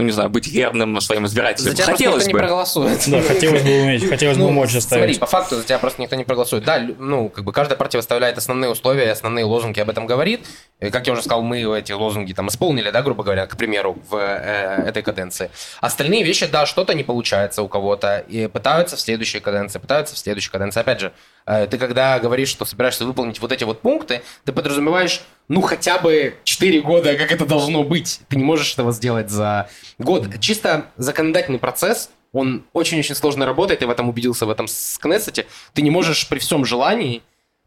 [0.01, 1.69] ну, не знаю, быть верным своим избирателям.
[1.69, 2.33] За тебя хотелось бы.
[2.33, 3.03] не проголосует.
[3.07, 5.15] Да, хотелось бы уметь, хотелось бы ну, мочь оставить.
[5.15, 6.63] Смотри, по факту за тебя просто никто не проголосует.
[6.63, 10.45] Да, ну, как бы каждая партия выставляет основные условия, основные лозунги об этом говорит.
[10.79, 13.99] И, как я уже сказал, мы эти лозунги там исполнили, да, грубо говоря, к примеру,
[14.09, 15.51] в э, этой каденции.
[15.79, 20.17] Остальные вещи, да, что-то не получается у кого-то, и пытаются в следующей каденции, пытаются в
[20.17, 20.79] следующей каденции.
[20.79, 21.11] Опять же,
[21.45, 25.21] э, ты когда говоришь, что собираешься выполнить вот эти вот пункты, ты подразумеваешь,
[25.51, 28.21] ну, хотя бы 4 года, как это должно быть.
[28.29, 30.39] Ты не можешь этого сделать за год.
[30.39, 35.47] Чисто законодательный процесс, он очень-очень сложно работает, я в этом убедился в этом с Кнессете.
[35.73, 37.21] Ты не можешь при всем желании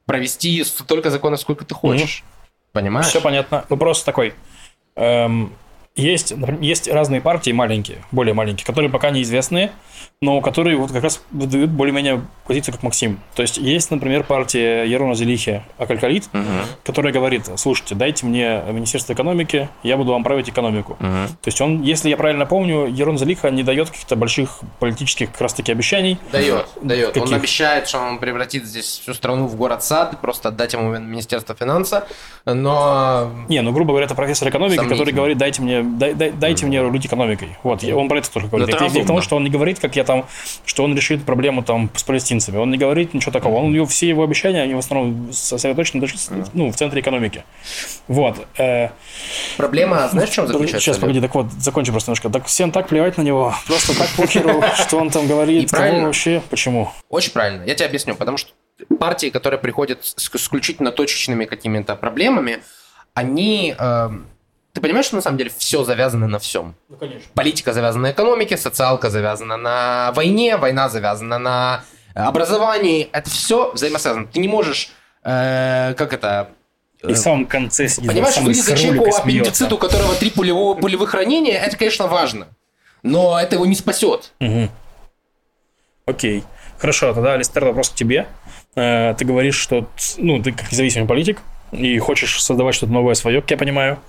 [0.06, 2.24] провести столько законов, сколько ты хочешь.
[2.24, 2.72] Mm-hmm.
[2.72, 3.06] Понимаешь?
[3.06, 3.66] Все понятно.
[3.68, 4.32] Вопрос такой.
[4.96, 5.52] Эм,
[5.96, 9.70] есть, есть разные партии маленькие, более маленькие, которые пока неизвестные,
[10.20, 13.20] но которые вот как раз выдают более-менее позицию, как Максим.
[13.34, 16.42] То есть есть, например, партия Ерона Зелихи Акалькалит, угу.
[16.82, 20.94] которая говорит, слушайте, дайте мне Министерство экономики, я буду вам править экономику.
[20.94, 21.00] Угу.
[21.00, 25.42] То есть он, если я правильно помню, Ерон Зелиха не дает каких-то больших политических как
[25.42, 26.18] раз-таки обещаний.
[26.32, 27.08] Дает, дает.
[27.08, 27.22] Каких?
[27.22, 32.04] Он обещает, что он превратит здесь всю страну в город-сад, просто отдать ему Министерство финансов,
[32.44, 33.30] но...
[33.48, 36.80] Не, ну, грубо говоря, это профессор экономики, который говорит, дайте мне, дай, дай, дайте мне
[36.82, 37.56] рулить экономикой.
[37.62, 38.68] Вот, он про это тоже говорит.
[38.68, 40.26] Это, это не к тому, что он не говорит, как я там,
[40.64, 42.56] что он решит проблему там с палестинцами.
[42.56, 43.56] Он не говорит ничего такого.
[43.56, 46.06] Он, все его обещания, они в основном сосредоточены
[46.52, 47.44] ну, в центре экономики.
[48.08, 48.46] Вот.
[48.58, 48.88] Э,
[49.56, 50.80] Проблема, знаешь, в чем заключается?
[50.80, 52.30] Сейчас, погоди, так вот, закончу просто немножко.
[52.30, 56.42] Так всем так плевать на него, просто так покеру, что он там говорит, кого вообще,
[56.50, 56.90] почему?
[57.08, 58.52] Очень правильно, я тебе объясню, потому что
[58.98, 62.58] партии, которые приходят с исключительно точечными какими-то проблемами,
[63.14, 64.26] они эм,
[64.74, 66.74] ты понимаешь, что на самом деле все завязано на всем?
[66.88, 67.30] Ну, конечно.
[67.34, 73.08] Политика завязана на экономике, социалка завязана на войне, война завязана на образовании.
[73.12, 74.26] Это все взаимосвязано.
[74.26, 74.90] Ты не можешь,
[75.22, 76.50] э, как это...
[77.04, 81.58] И в самом конце сидит Понимаешь, вырезать человеку аппендицит, у которого три пулевого, пулевых ранения,
[81.58, 82.48] это, конечно, важно.
[83.04, 84.32] Но это его не спасет.
[84.40, 84.70] Угу.
[86.06, 86.42] Окей.
[86.78, 88.26] Хорошо, тогда, Алистер, вопрос к тебе.
[88.74, 93.40] Э, ты говоришь, что ну, ты как независимый политик и хочешь создавать что-то новое свое,
[93.40, 94.00] как я понимаю.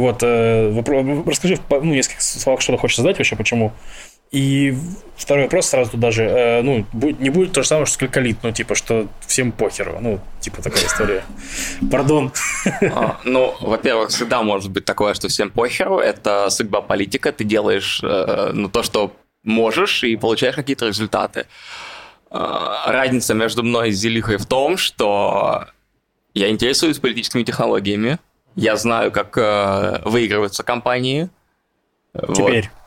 [0.00, 0.82] Вот, э,
[1.26, 3.72] расскажи в ну, нескольких словах, что ты хочешь задать вообще, почему.
[4.30, 4.76] И
[5.16, 8.38] второй вопрос сразу туда же, э, ну, не будет то же самое, что сколько лит,
[8.42, 11.24] ну, типа, что всем похеру, ну, типа такая история.
[11.90, 12.32] Пардон.
[12.94, 18.00] А, ну, во-первых, всегда может быть такое, что всем похеру, это судьба политика, ты делаешь,
[18.04, 21.46] э, ну, то, что можешь, и получаешь какие-то результаты.
[22.30, 22.36] Э,
[22.86, 25.66] разница между мной и Зелихой в том, что
[26.34, 28.18] я интересуюсь политическими технологиями,
[28.56, 31.28] я знаю, как э, выигрываются компании.
[32.34, 32.70] Теперь.
[32.70, 32.80] Вот.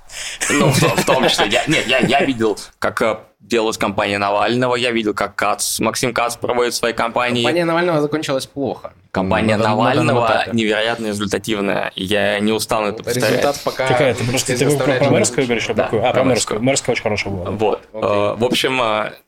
[0.51, 1.47] Ну, в, в том числе.
[1.47, 6.13] Я, нет, я, я видел, как э, делалась компания Навального, я видел, как Кац, Максим
[6.13, 7.43] Кац проводит свои компании.
[7.43, 8.93] Компания Навального закончилась плохо.
[9.11, 11.91] Компания на, Навального на невероятно результативная.
[11.95, 13.29] Я не устану это повторять.
[13.29, 13.87] Результат пока...
[13.87, 14.13] Какая?
[14.13, 15.67] Ты просто ты про, про мэрскую говоришь?
[15.67, 16.07] Да, какую?
[16.07, 16.61] А, про мэрскую.
[16.61, 17.51] Мэрская очень хорошая была.
[17.51, 17.81] Вот.
[17.93, 18.33] Okay.
[18.33, 18.81] Э, в общем,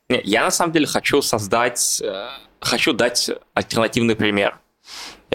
[0.10, 2.02] я на самом деле хочу создать,
[2.60, 4.58] хочу дать альтернативный пример.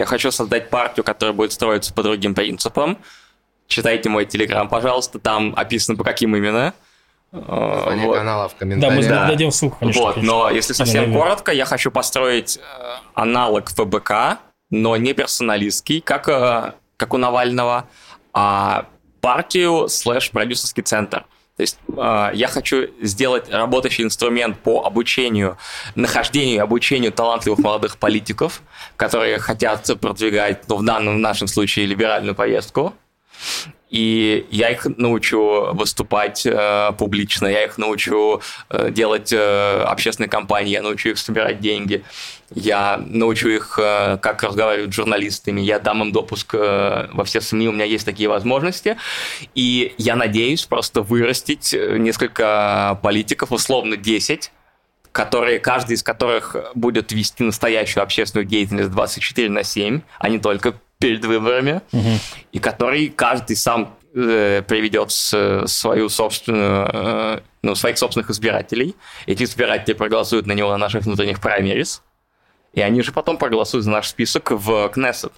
[0.01, 2.97] Я хочу создать партию, которая будет строиться по другим принципам.
[3.67, 6.73] Читайте мой телеграм, пожалуйста, там описано по каким именно.
[7.31, 8.17] Название вот.
[8.17, 9.07] канала в комментариях.
[9.07, 10.01] Да, мы дадим ссылку, конечно.
[10.01, 12.61] Вот, но если совсем коротко, я хочу построить э,
[13.13, 14.39] аналог ФБК,
[14.71, 17.87] но не персоналистский, как, э, как у Навального,
[18.33, 18.87] а
[19.21, 21.25] партию слэш продюсерский центр.
[21.57, 25.59] То есть э, я хочу сделать работающий инструмент по обучению,
[25.93, 28.63] нахождению и обучению талантливых молодых политиков,
[28.97, 32.93] которые хотят продвигать, ну, в данном в нашем случае, либеральную повестку.
[33.91, 40.71] И я их научу выступать э, публично, я их научу э, делать э, общественные кампании,
[40.71, 42.01] я научу их собирать деньги,
[42.55, 47.41] я научу их, э, как разговаривать с журналистами, я дам им допуск э, во все
[47.41, 48.95] СМИ, у меня есть такие возможности.
[49.55, 54.53] И я надеюсь просто вырастить э, несколько политиков, условно 10,
[55.11, 60.73] которые, каждый из которых будет вести настоящую общественную деятельность 24 на 7, а не только
[60.99, 62.09] перед выборами, угу.
[62.51, 68.95] и который каждый сам э, приведет с, свою собственную, э, ну, своих собственных избирателей.
[69.25, 72.03] Эти избиратели проголосуют на него на наших внутренних праймерис,
[72.73, 75.33] и они же потом проголосуют за наш список в Кнессет.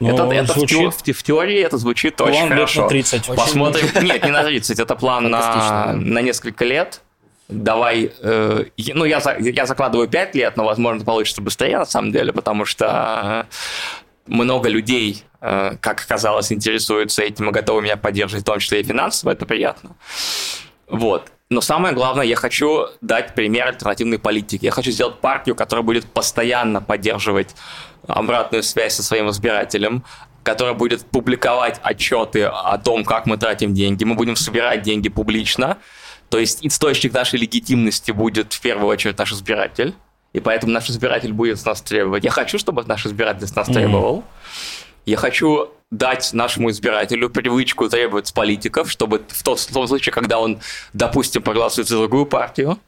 [0.00, 0.94] Ну, это, это звучит...
[0.94, 2.82] в, те, в теории это звучит план очень хорошо.
[2.82, 3.26] На 30.
[3.26, 3.84] Посмотрим.
[3.84, 4.06] Очень...
[4.06, 7.02] Нет, не на 30, это план на, на несколько лет.
[7.48, 12.32] Давай, э, ну, я, я закладываю 5 лет, но, возможно, получится быстрее, на самом деле,
[12.32, 13.46] потому что
[14.26, 18.84] много людей, э, как оказалось, интересуются этим и готовы меня поддерживать, в том числе и
[18.84, 19.96] финансово, это приятно.
[20.88, 21.32] Вот.
[21.50, 24.66] Но самое главное, я хочу дать пример альтернативной политики.
[24.66, 27.54] Я хочу сделать партию, которая будет постоянно поддерживать
[28.06, 30.04] обратную связь со своим избирателем,
[30.42, 34.04] которая будет публиковать отчеты о том, как мы тратим деньги.
[34.04, 35.78] Мы будем собирать деньги публично.
[36.28, 39.94] То есть источник нашей легитимности будет в первую очередь наш избиратель.
[40.32, 42.24] И поэтому наш избиратель будет с нас требовать.
[42.24, 44.24] Я хочу, чтобы наш избиратель с нас требовал.
[45.06, 50.12] Я хочу дать нашему избирателю привычку требовать с политиков, чтобы в, тот, в том случае,
[50.12, 50.60] когда он,
[50.92, 52.78] допустим, проголосует за другую партию,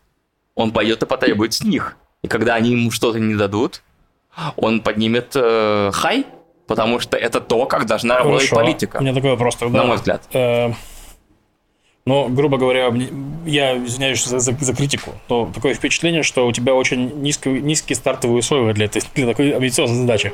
[0.55, 1.97] он пойдет и потребует с них.
[2.23, 3.83] И когда они ему что-то не дадут,
[4.57, 6.27] он поднимет э, хай,
[6.67, 8.29] потому что это то, как должна Хорошо.
[8.29, 8.97] работать политика.
[8.99, 9.79] У меня такой вопрос тогда.
[9.79, 10.23] На мой взгляд.
[10.33, 10.73] Э,
[12.11, 12.93] ну, грубо говоря,
[13.47, 17.95] я извиняюсь за, за, за критику, но такое впечатление, что у тебя очень низко, низкие
[17.95, 20.33] стартовые условия для, этой, для такой амбициозной задачи.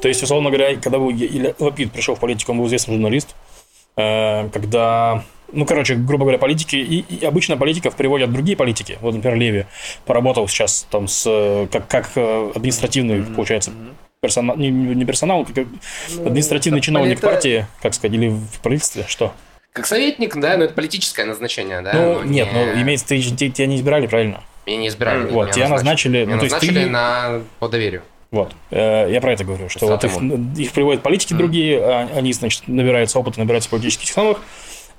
[0.00, 3.34] То есть, условно говоря, когда вы, или Лапид пришел в политику, он был известный журналист,
[3.96, 8.96] э, когда ну, короче, грубо говоря, политики, и, и обычно политиков приводят другие политики.
[9.00, 9.66] Вот, например, Леви
[10.06, 11.24] поработал сейчас там с,
[11.72, 13.34] как, как э, административный, mm-hmm.
[13.34, 13.72] получается,
[14.20, 15.66] персонал, не, не персонал, как
[16.10, 17.26] ну, административный чиновник это...
[17.26, 19.32] партии, как сказать, или в правительстве, что?
[19.78, 21.92] Как советник, да, но это политическое назначение, да?
[21.92, 22.64] Ну, нет, не...
[22.64, 24.42] ну, имеется, ты, тебя не избирали, правильно?
[24.66, 25.30] Меня не избирали.
[25.30, 26.24] Вот, тебя назначили.
[26.24, 26.90] Меня ну, назначили то есть ты...
[26.90, 28.02] на, по доверию.
[28.32, 30.16] Вот, э, я про это говорю, что вот их,
[30.58, 31.36] их приводят политики mm.
[31.36, 34.40] другие, а они, значит, набираются опыта, набираются политических технологий,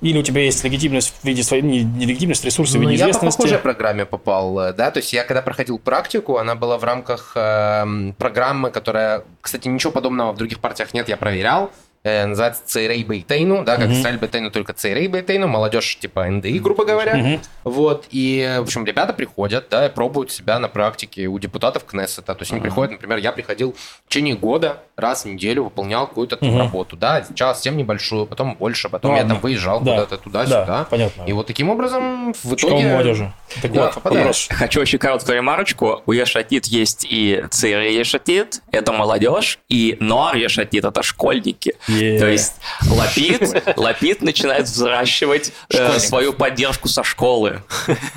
[0.00, 2.96] или у тебя есть легитимность в виде своей, не, не легитимность, ресурсы в виде ну,
[2.96, 3.26] известности?
[3.26, 6.84] Я по похожей программе попал, да, то есть я когда проходил практику, она была в
[6.84, 11.70] рамках э, программы, которая, кстати, ничего подобного в других партиях нет, я проверял,
[12.02, 13.92] называется Цейрей Бейтейну, да, как mm-hmm.
[13.92, 17.18] Израиль Бейтейну, только Цейрей Бейтейну, молодежь типа НДИ, грубо говоря.
[17.18, 17.40] Mm-hmm.
[17.64, 22.34] Вот, и, в общем, ребята приходят, да, и пробуют себя на практике у депутатов Кнессета.
[22.34, 22.54] То есть mm-hmm.
[22.54, 26.58] они приходят, например, я приходил в течение года, раз в неделю выполнял какую-то mm-hmm.
[26.58, 29.92] работу, да, сначала совсем небольшую, потом больше, потом я там выезжал да.
[29.92, 30.64] куда-то туда-сюда.
[30.64, 31.24] Да, понятно.
[31.24, 32.78] И вот таким образом в итоге...
[32.78, 33.32] Школа молодежи.
[33.60, 34.48] Так да, вот, вопрос.
[34.50, 36.02] Хочу очень короткую ремарочку.
[36.06, 41.74] У Ешатит есть и Цейрей Ешатит, это молодежь, и Нуар Ешатит, это школьники.
[41.90, 42.18] Yeah.
[42.18, 42.54] То есть
[42.88, 47.62] Лапид, Лапид начинает взращивать э, свою поддержку со школы.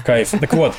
[0.06, 0.32] Кайф.
[0.32, 0.76] Так вот,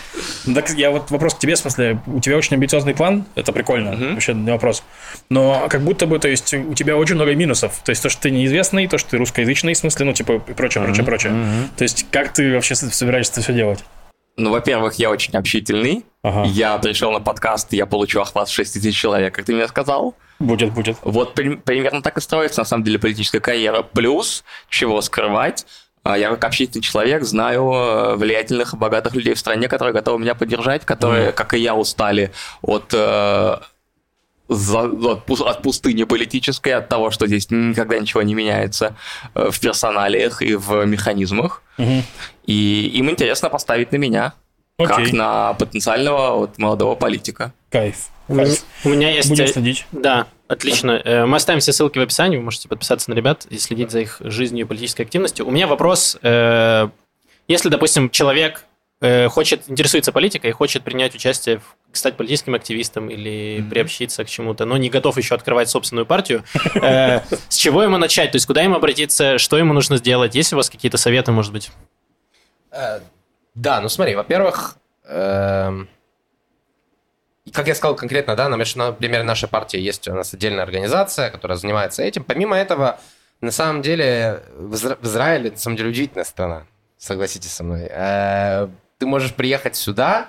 [0.55, 3.91] так я вот вопрос к тебе, в смысле, у тебя очень амбициозный план, это прикольно,
[3.91, 4.15] uh-huh.
[4.15, 4.83] вообще не вопрос.
[5.29, 7.81] Но как будто бы, то есть, у тебя очень много минусов.
[7.85, 10.53] То есть, то, что ты неизвестный, то, что ты русскоязычный, в смысле, ну, типа, и
[10.53, 10.87] прочее, uh-huh.
[10.87, 11.33] прочее, прочее.
[11.33, 11.69] Uh-huh.
[11.77, 13.85] То есть, как ты вообще собираешься это все делать?
[14.37, 16.05] Ну, во-первых, я очень общительный.
[16.23, 16.45] Ага.
[16.49, 20.17] Я пришел на подкаст, я получу охват 6 тысяч человек, как ты мне сказал.
[20.39, 20.97] Будет, будет.
[21.03, 23.83] Вот при, примерно так и строится, на самом деле, политическая карьера.
[23.83, 25.67] Плюс, чего скрывать,
[26.03, 30.19] а, я как общительный человек знаю э, влиятельных и богатых людей в стране, которые готовы
[30.19, 31.33] меня поддержать, которые, mm.
[31.33, 32.31] как и я, устали
[32.61, 33.57] от э,
[34.49, 38.95] от пустыни политической, от того, что здесь никогда ничего не меняется
[39.35, 41.63] э, в персоналиях и в механизмах.
[41.79, 42.03] Угу.
[42.47, 44.35] И им интересно поставить на меня,
[44.79, 45.05] Окей.
[45.05, 47.53] как на потенциального вот, молодого политика.
[47.71, 48.09] Кайф.
[48.27, 48.65] Кайф.
[48.85, 49.29] У меня есть...
[49.29, 49.87] Будем следить.
[49.93, 51.01] Да, отлично.
[51.05, 54.01] Э, мы оставим все ссылки в описании, вы можете подписаться на ребят и следить за
[54.01, 55.47] их жизнью и политической активностью.
[55.47, 56.19] У меня вопрос.
[56.23, 56.89] Э,
[57.47, 58.65] если, допустим, человек
[59.29, 63.69] хочет, интересуется политикой и хочет принять участие в стать политическим активистом или mm-hmm.
[63.69, 66.43] приобщиться к чему-то, но не готов еще открывать собственную партию,
[66.75, 68.33] э, с чего ему начать?
[68.33, 70.35] То есть куда ему обратиться, что ему нужно сделать?
[70.35, 71.71] Есть у вас какие-то советы, может быть?
[73.55, 75.89] Да, ну смотри, во-первых, эм,
[77.53, 81.57] как я сказал конкретно, да, на примере нашей партии есть у нас отдельная организация, которая
[81.57, 82.25] занимается этим.
[82.25, 82.99] Помимо этого,
[83.41, 84.75] на самом деле, в
[85.05, 87.87] Израиле, на самом деле, удивительная страна, согласитесь со мной.
[87.91, 90.29] Э, ты можешь приехать сюда,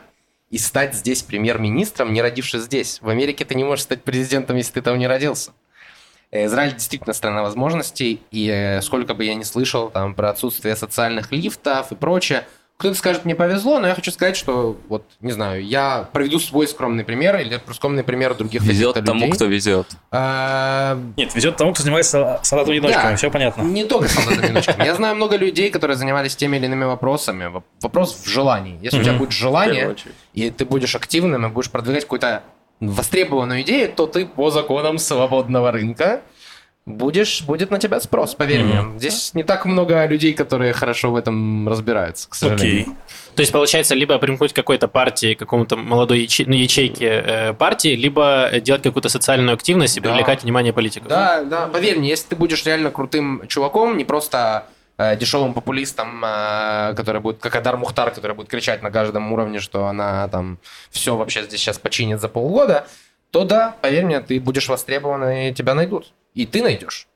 [0.51, 3.01] и стать здесь премьер-министром, не родившись здесь.
[3.01, 5.51] В Америке ты не можешь стать президентом, если ты там не родился.
[6.31, 10.75] Э, Израиль действительно страна возможностей, и э, сколько бы я ни слышал там про отсутствие
[10.75, 12.47] социальных лифтов и прочее,
[12.77, 16.67] кто-то скажет, мне повезло, но я хочу сказать, что, вот, не знаю, я проведу свой
[16.67, 19.31] скромный пример или скромный пример других Везет тому, людей.
[19.31, 19.87] кто везет.
[20.11, 20.97] А...
[21.15, 23.61] Нет, везет тому, кто занимается солдатами-одиночками, да, все понятно.
[23.61, 24.83] Не только солдатами-одиночками.
[24.83, 27.49] Я знаю много людей, которые занимались теми или иными вопросами.
[27.81, 28.77] Вопрос в желании.
[28.81, 29.95] Если у тебя будет желание,
[30.33, 32.43] и ты будешь активным, и будешь продвигать какую-то
[32.81, 36.21] востребованную идею, то ты по законам свободного рынка
[36.85, 38.81] будешь, будет на тебя спрос, поверь mm-hmm.
[38.83, 38.99] мне.
[38.99, 42.85] Здесь не так много людей, которые хорошо в этом разбираются, к сожалению.
[42.85, 42.95] Okay.
[43.35, 46.45] То есть, получается, либо примкнуть к какой-то партии, какому-то молодой яче...
[46.45, 50.09] ну, ячейке э, партии, либо делать какую-то социальную активность и да.
[50.09, 51.07] привлекать внимание политиков.
[51.07, 54.67] Да, да, поверь мне, если ты будешь реально крутым чуваком, не просто
[54.97, 59.59] э, дешевым популистом, э, который будет, как Адар Мухтар, который будет кричать на каждом уровне,
[59.59, 60.59] что она там
[60.91, 62.85] все вообще здесь сейчас починит за полгода,
[63.31, 66.13] то да, поверь мне, ты будешь востребован и тебя найдут.
[66.35, 67.07] И ты найдешь.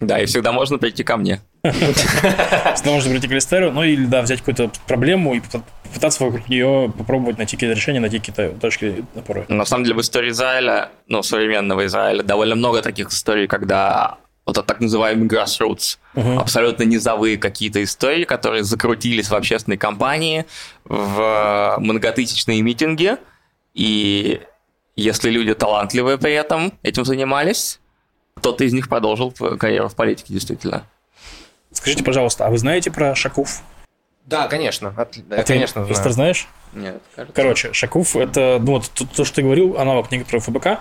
[0.00, 1.40] Да, и всегда можно прийти ко мне.
[1.64, 6.92] Всегда можно прийти к Листеру, ну или, да, взять какую-то проблему и попытаться вокруг нее
[6.96, 9.44] попробовать найти какие-то решения, найти какие-то точки опоры.
[9.48, 14.64] На самом деле в истории Израиля, ну, современного Израиля, довольно много таких историй, когда вот
[14.66, 16.38] так называемый grassroots, угу.
[16.38, 20.46] абсолютно низовые какие-то истории, которые закрутились в общественной кампании,
[20.84, 23.16] в многотысячные митинги,
[23.74, 24.40] и
[24.96, 27.80] если люди талантливые при этом этим занимались,
[28.38, 30.84] кто-то из них продолжил карьеру в политике, действительно.
[31.72, 33.62] Скажите, пожалуйста, а вы знаете про Шакув?
[34.24, 34.92] Да, конечно.
[34.96, 36.12] От, а конечно, ты, знаю.
[36.12, 36.48] знаешь?
[36.74, 37.34] Нет, кажется.
[37.34, 40.80] Короче, Шакув– это, ну вот то, то, что ты говорил, аналог некоторого ФБК.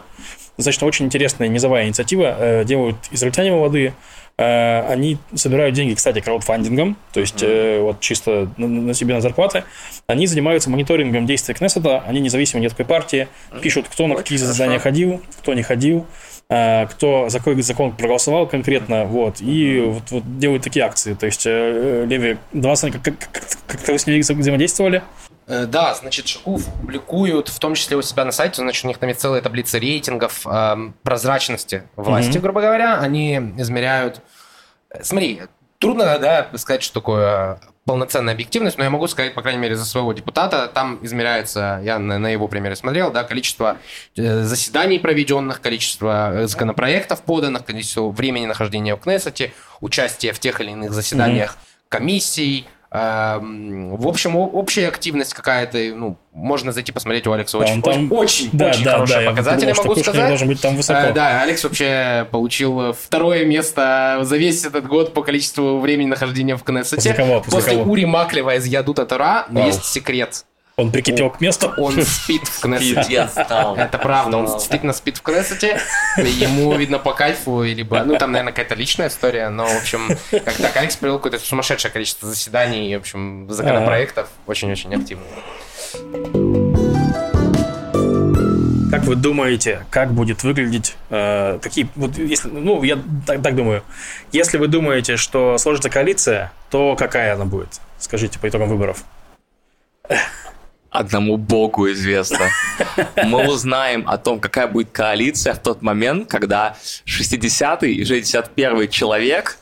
[0.57, 2.35] Достаточно очень интересная низовая инициатива.
[2.37, 3.93] Э, делают израильтяне молодые.
[4.37, 7.81] Э, они собирают деньги, кстати, краудфандингом, то есть mm-hmm.
[7.83, 9.63] вот чисто на, на себе на зарплаты.
[10.07, 13.27] Они занимаются мониторингом действий Кнессета, они независимы ни от какой партии,
[13.61, 16.05] пишут, кто на какие задания ходил, кто не ходил.
[16.49, 21.13] Э, кто за какой закон проголосовал конкретно, вот, и вот, вот делают такие акции.
[21.13, 25.03] То есть, э, Леви, два как, как, как, как вы с ними взаимодействовали?
[25.47, 28.97] Э, да, значит, Шакув публикуют, в том числе у себя на сайте, значит, у них
[28.97, 32.41] там есть целая таблица рейтингов э, прозрачности власти, mm-hmm.
[32.41, 32.97] грубо говоря.
[32.99, 34.21] Они измеряют...
[35.01, 35.41] Смотри,
[35.79, 39.85] трудно, да, сказать, что такое полноценная объективность, но я могу сказать, по крайней мере, за
[39.85, 43.77] своего депутата, там измеряется, я на, на его примере смотрел, да, количество
[44.17, 50.59] э, заседаний проведенных, количество э, законопроектов поданных, количество времени нахождения в Кнессете, участие в тех
[50.59, 51.85] или иных заседаниях mm-hmm.
[51.89, 57.57] комиссий, в общем, общая активность какая-то, ну, можно зайти посмотреть у Алекса.
[57.57, 58.11] Очень, да, там...
[58.13, 60.27] очень, да, очень да, хорошие да, показатели, я могу сказать.
[60.27, 61.07] должен быть там высоко.
[61.07, 66.55] Э, да, Алекс вообще получил второе место за весь этот год по количеству времени нахождения
[66.55, 66.95] в Кнессете.
[66.95, 67.41] После, кого?
[67.41, 67.91] После, После кого?
[67.91, 70.45] Ури Маклева из Ядута Тора, но есть секрет.
[70.79, 71.73] Он прикипел к месту?
[71.75, 73.27] Он спит в Кнессете.
[73.35, 75.79] Это правда, он действительно спит в Кнессете.
[76.17, 80.53] Ему, видно, по кайфу, либо, ну, там, наверное, какая-то личная история, но, в общем, как
[80.53, 85.23] так, Алекс провел какое-то сумасшедшее количество заседаний, в общем, законопроектов, очень-очень активно.
[88.91, 93.83] Как вы думаете, как будет выглядеть э, какие вот если ну я так, так думаю,
[94.31, 97.81] если вы думаете, что сложится коалиция, то какая она будет?
[97.99, 99.03] Скажите по итогам выборов
[100.89, 102.49] одному богу известно.
[103.23, 106.75] Мы узнаем о том, какая будет коалиция в тот момент, когда
[107.05, 109.57] 60-й и 61-й человек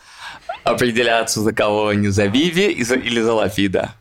[0.64, 3.94] определяются за кого они, за Виви или за Лафида.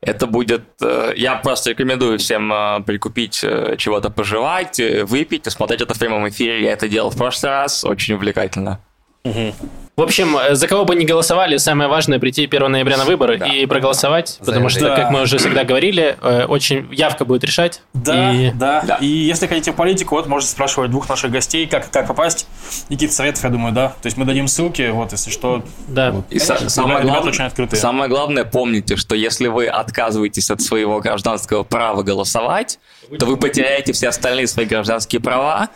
[0.00, 0.62] Это будет...
[0.80, 6.28] Э, я просто рекомендую всем э, прикупить э, чего-то пожевать, выпить, смотреть это в прямом
[6.28, 6.62] эфире.
[6.62, 8.80] Я это делал в прошлый раз, очень увлекательно.
[9.24, 9.54] Угу.
[9.98, 13.36] В общем, э, за кого бы ни голосовали, самое важное прийти 1 ноября на выборы
[13.36, 13.46] да.
[13.46, 14.94] и проголосовать, потому что, да.
[14.94, 17.82] как мы уже всегда говорили, э, очень явка будет решать.
[17.94, 18.52] Да, и...
[18.52, 18.84] Да.
[18.86, 18.94] да.
[19.00, 22.46] И если хотите в политику, вот можете спрашивать двух наших гостей, как, как попасть.
[22.90, 23.88] Никита советов, я думаю, да.
[23.88, 25.64] То есть мы дадим ссылки, вот, если что.
[25.88, 26.12] Да.
[26.12, 26.26] Вот.
[26.30, 27.80] И Конечно, самое, главное, очень открытые.
[27.80, 32.78] самое главное, помните, что если вы отказываетесь от своего гражданского права голосовать,
[33.18, 35.70] то вы потеряете все остальные свои гражданские права,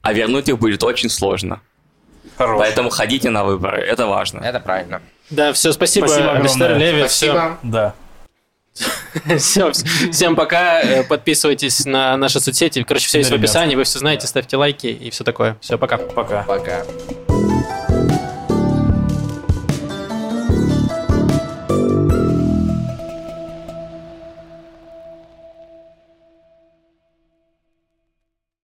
[0.00, 1.60] а вернуть их будет очень сложно.
[2.36, 2.58] Хорош.
[2.58, 4.40] Поэтому ходите на выборы, это важно.
[4.40, 5.00] Это правильно.
[5.30, 6.76] Да, все, спасибо, спасибо огромное.
[6.76, 7.00] Леви.
[7.00, 7.32] Спасибо.
[7.32, 7.56] Все.
[7.62, 7.94] Да.
[9.38, 9.72] Все,
[10.12, 10.82] всем пока.
[10.82, 12.82] Э, подписывайтесь на наши соцсети.
[12.82, 13.74] Короче, все есть в описании.
[13.74, 15.56] Вы все знаете, ставьте лайки и все такое.
[15.62, 15.96] Все, пока.
[15.96, 16.42] Пока.
[16.42, 16.84] Пока.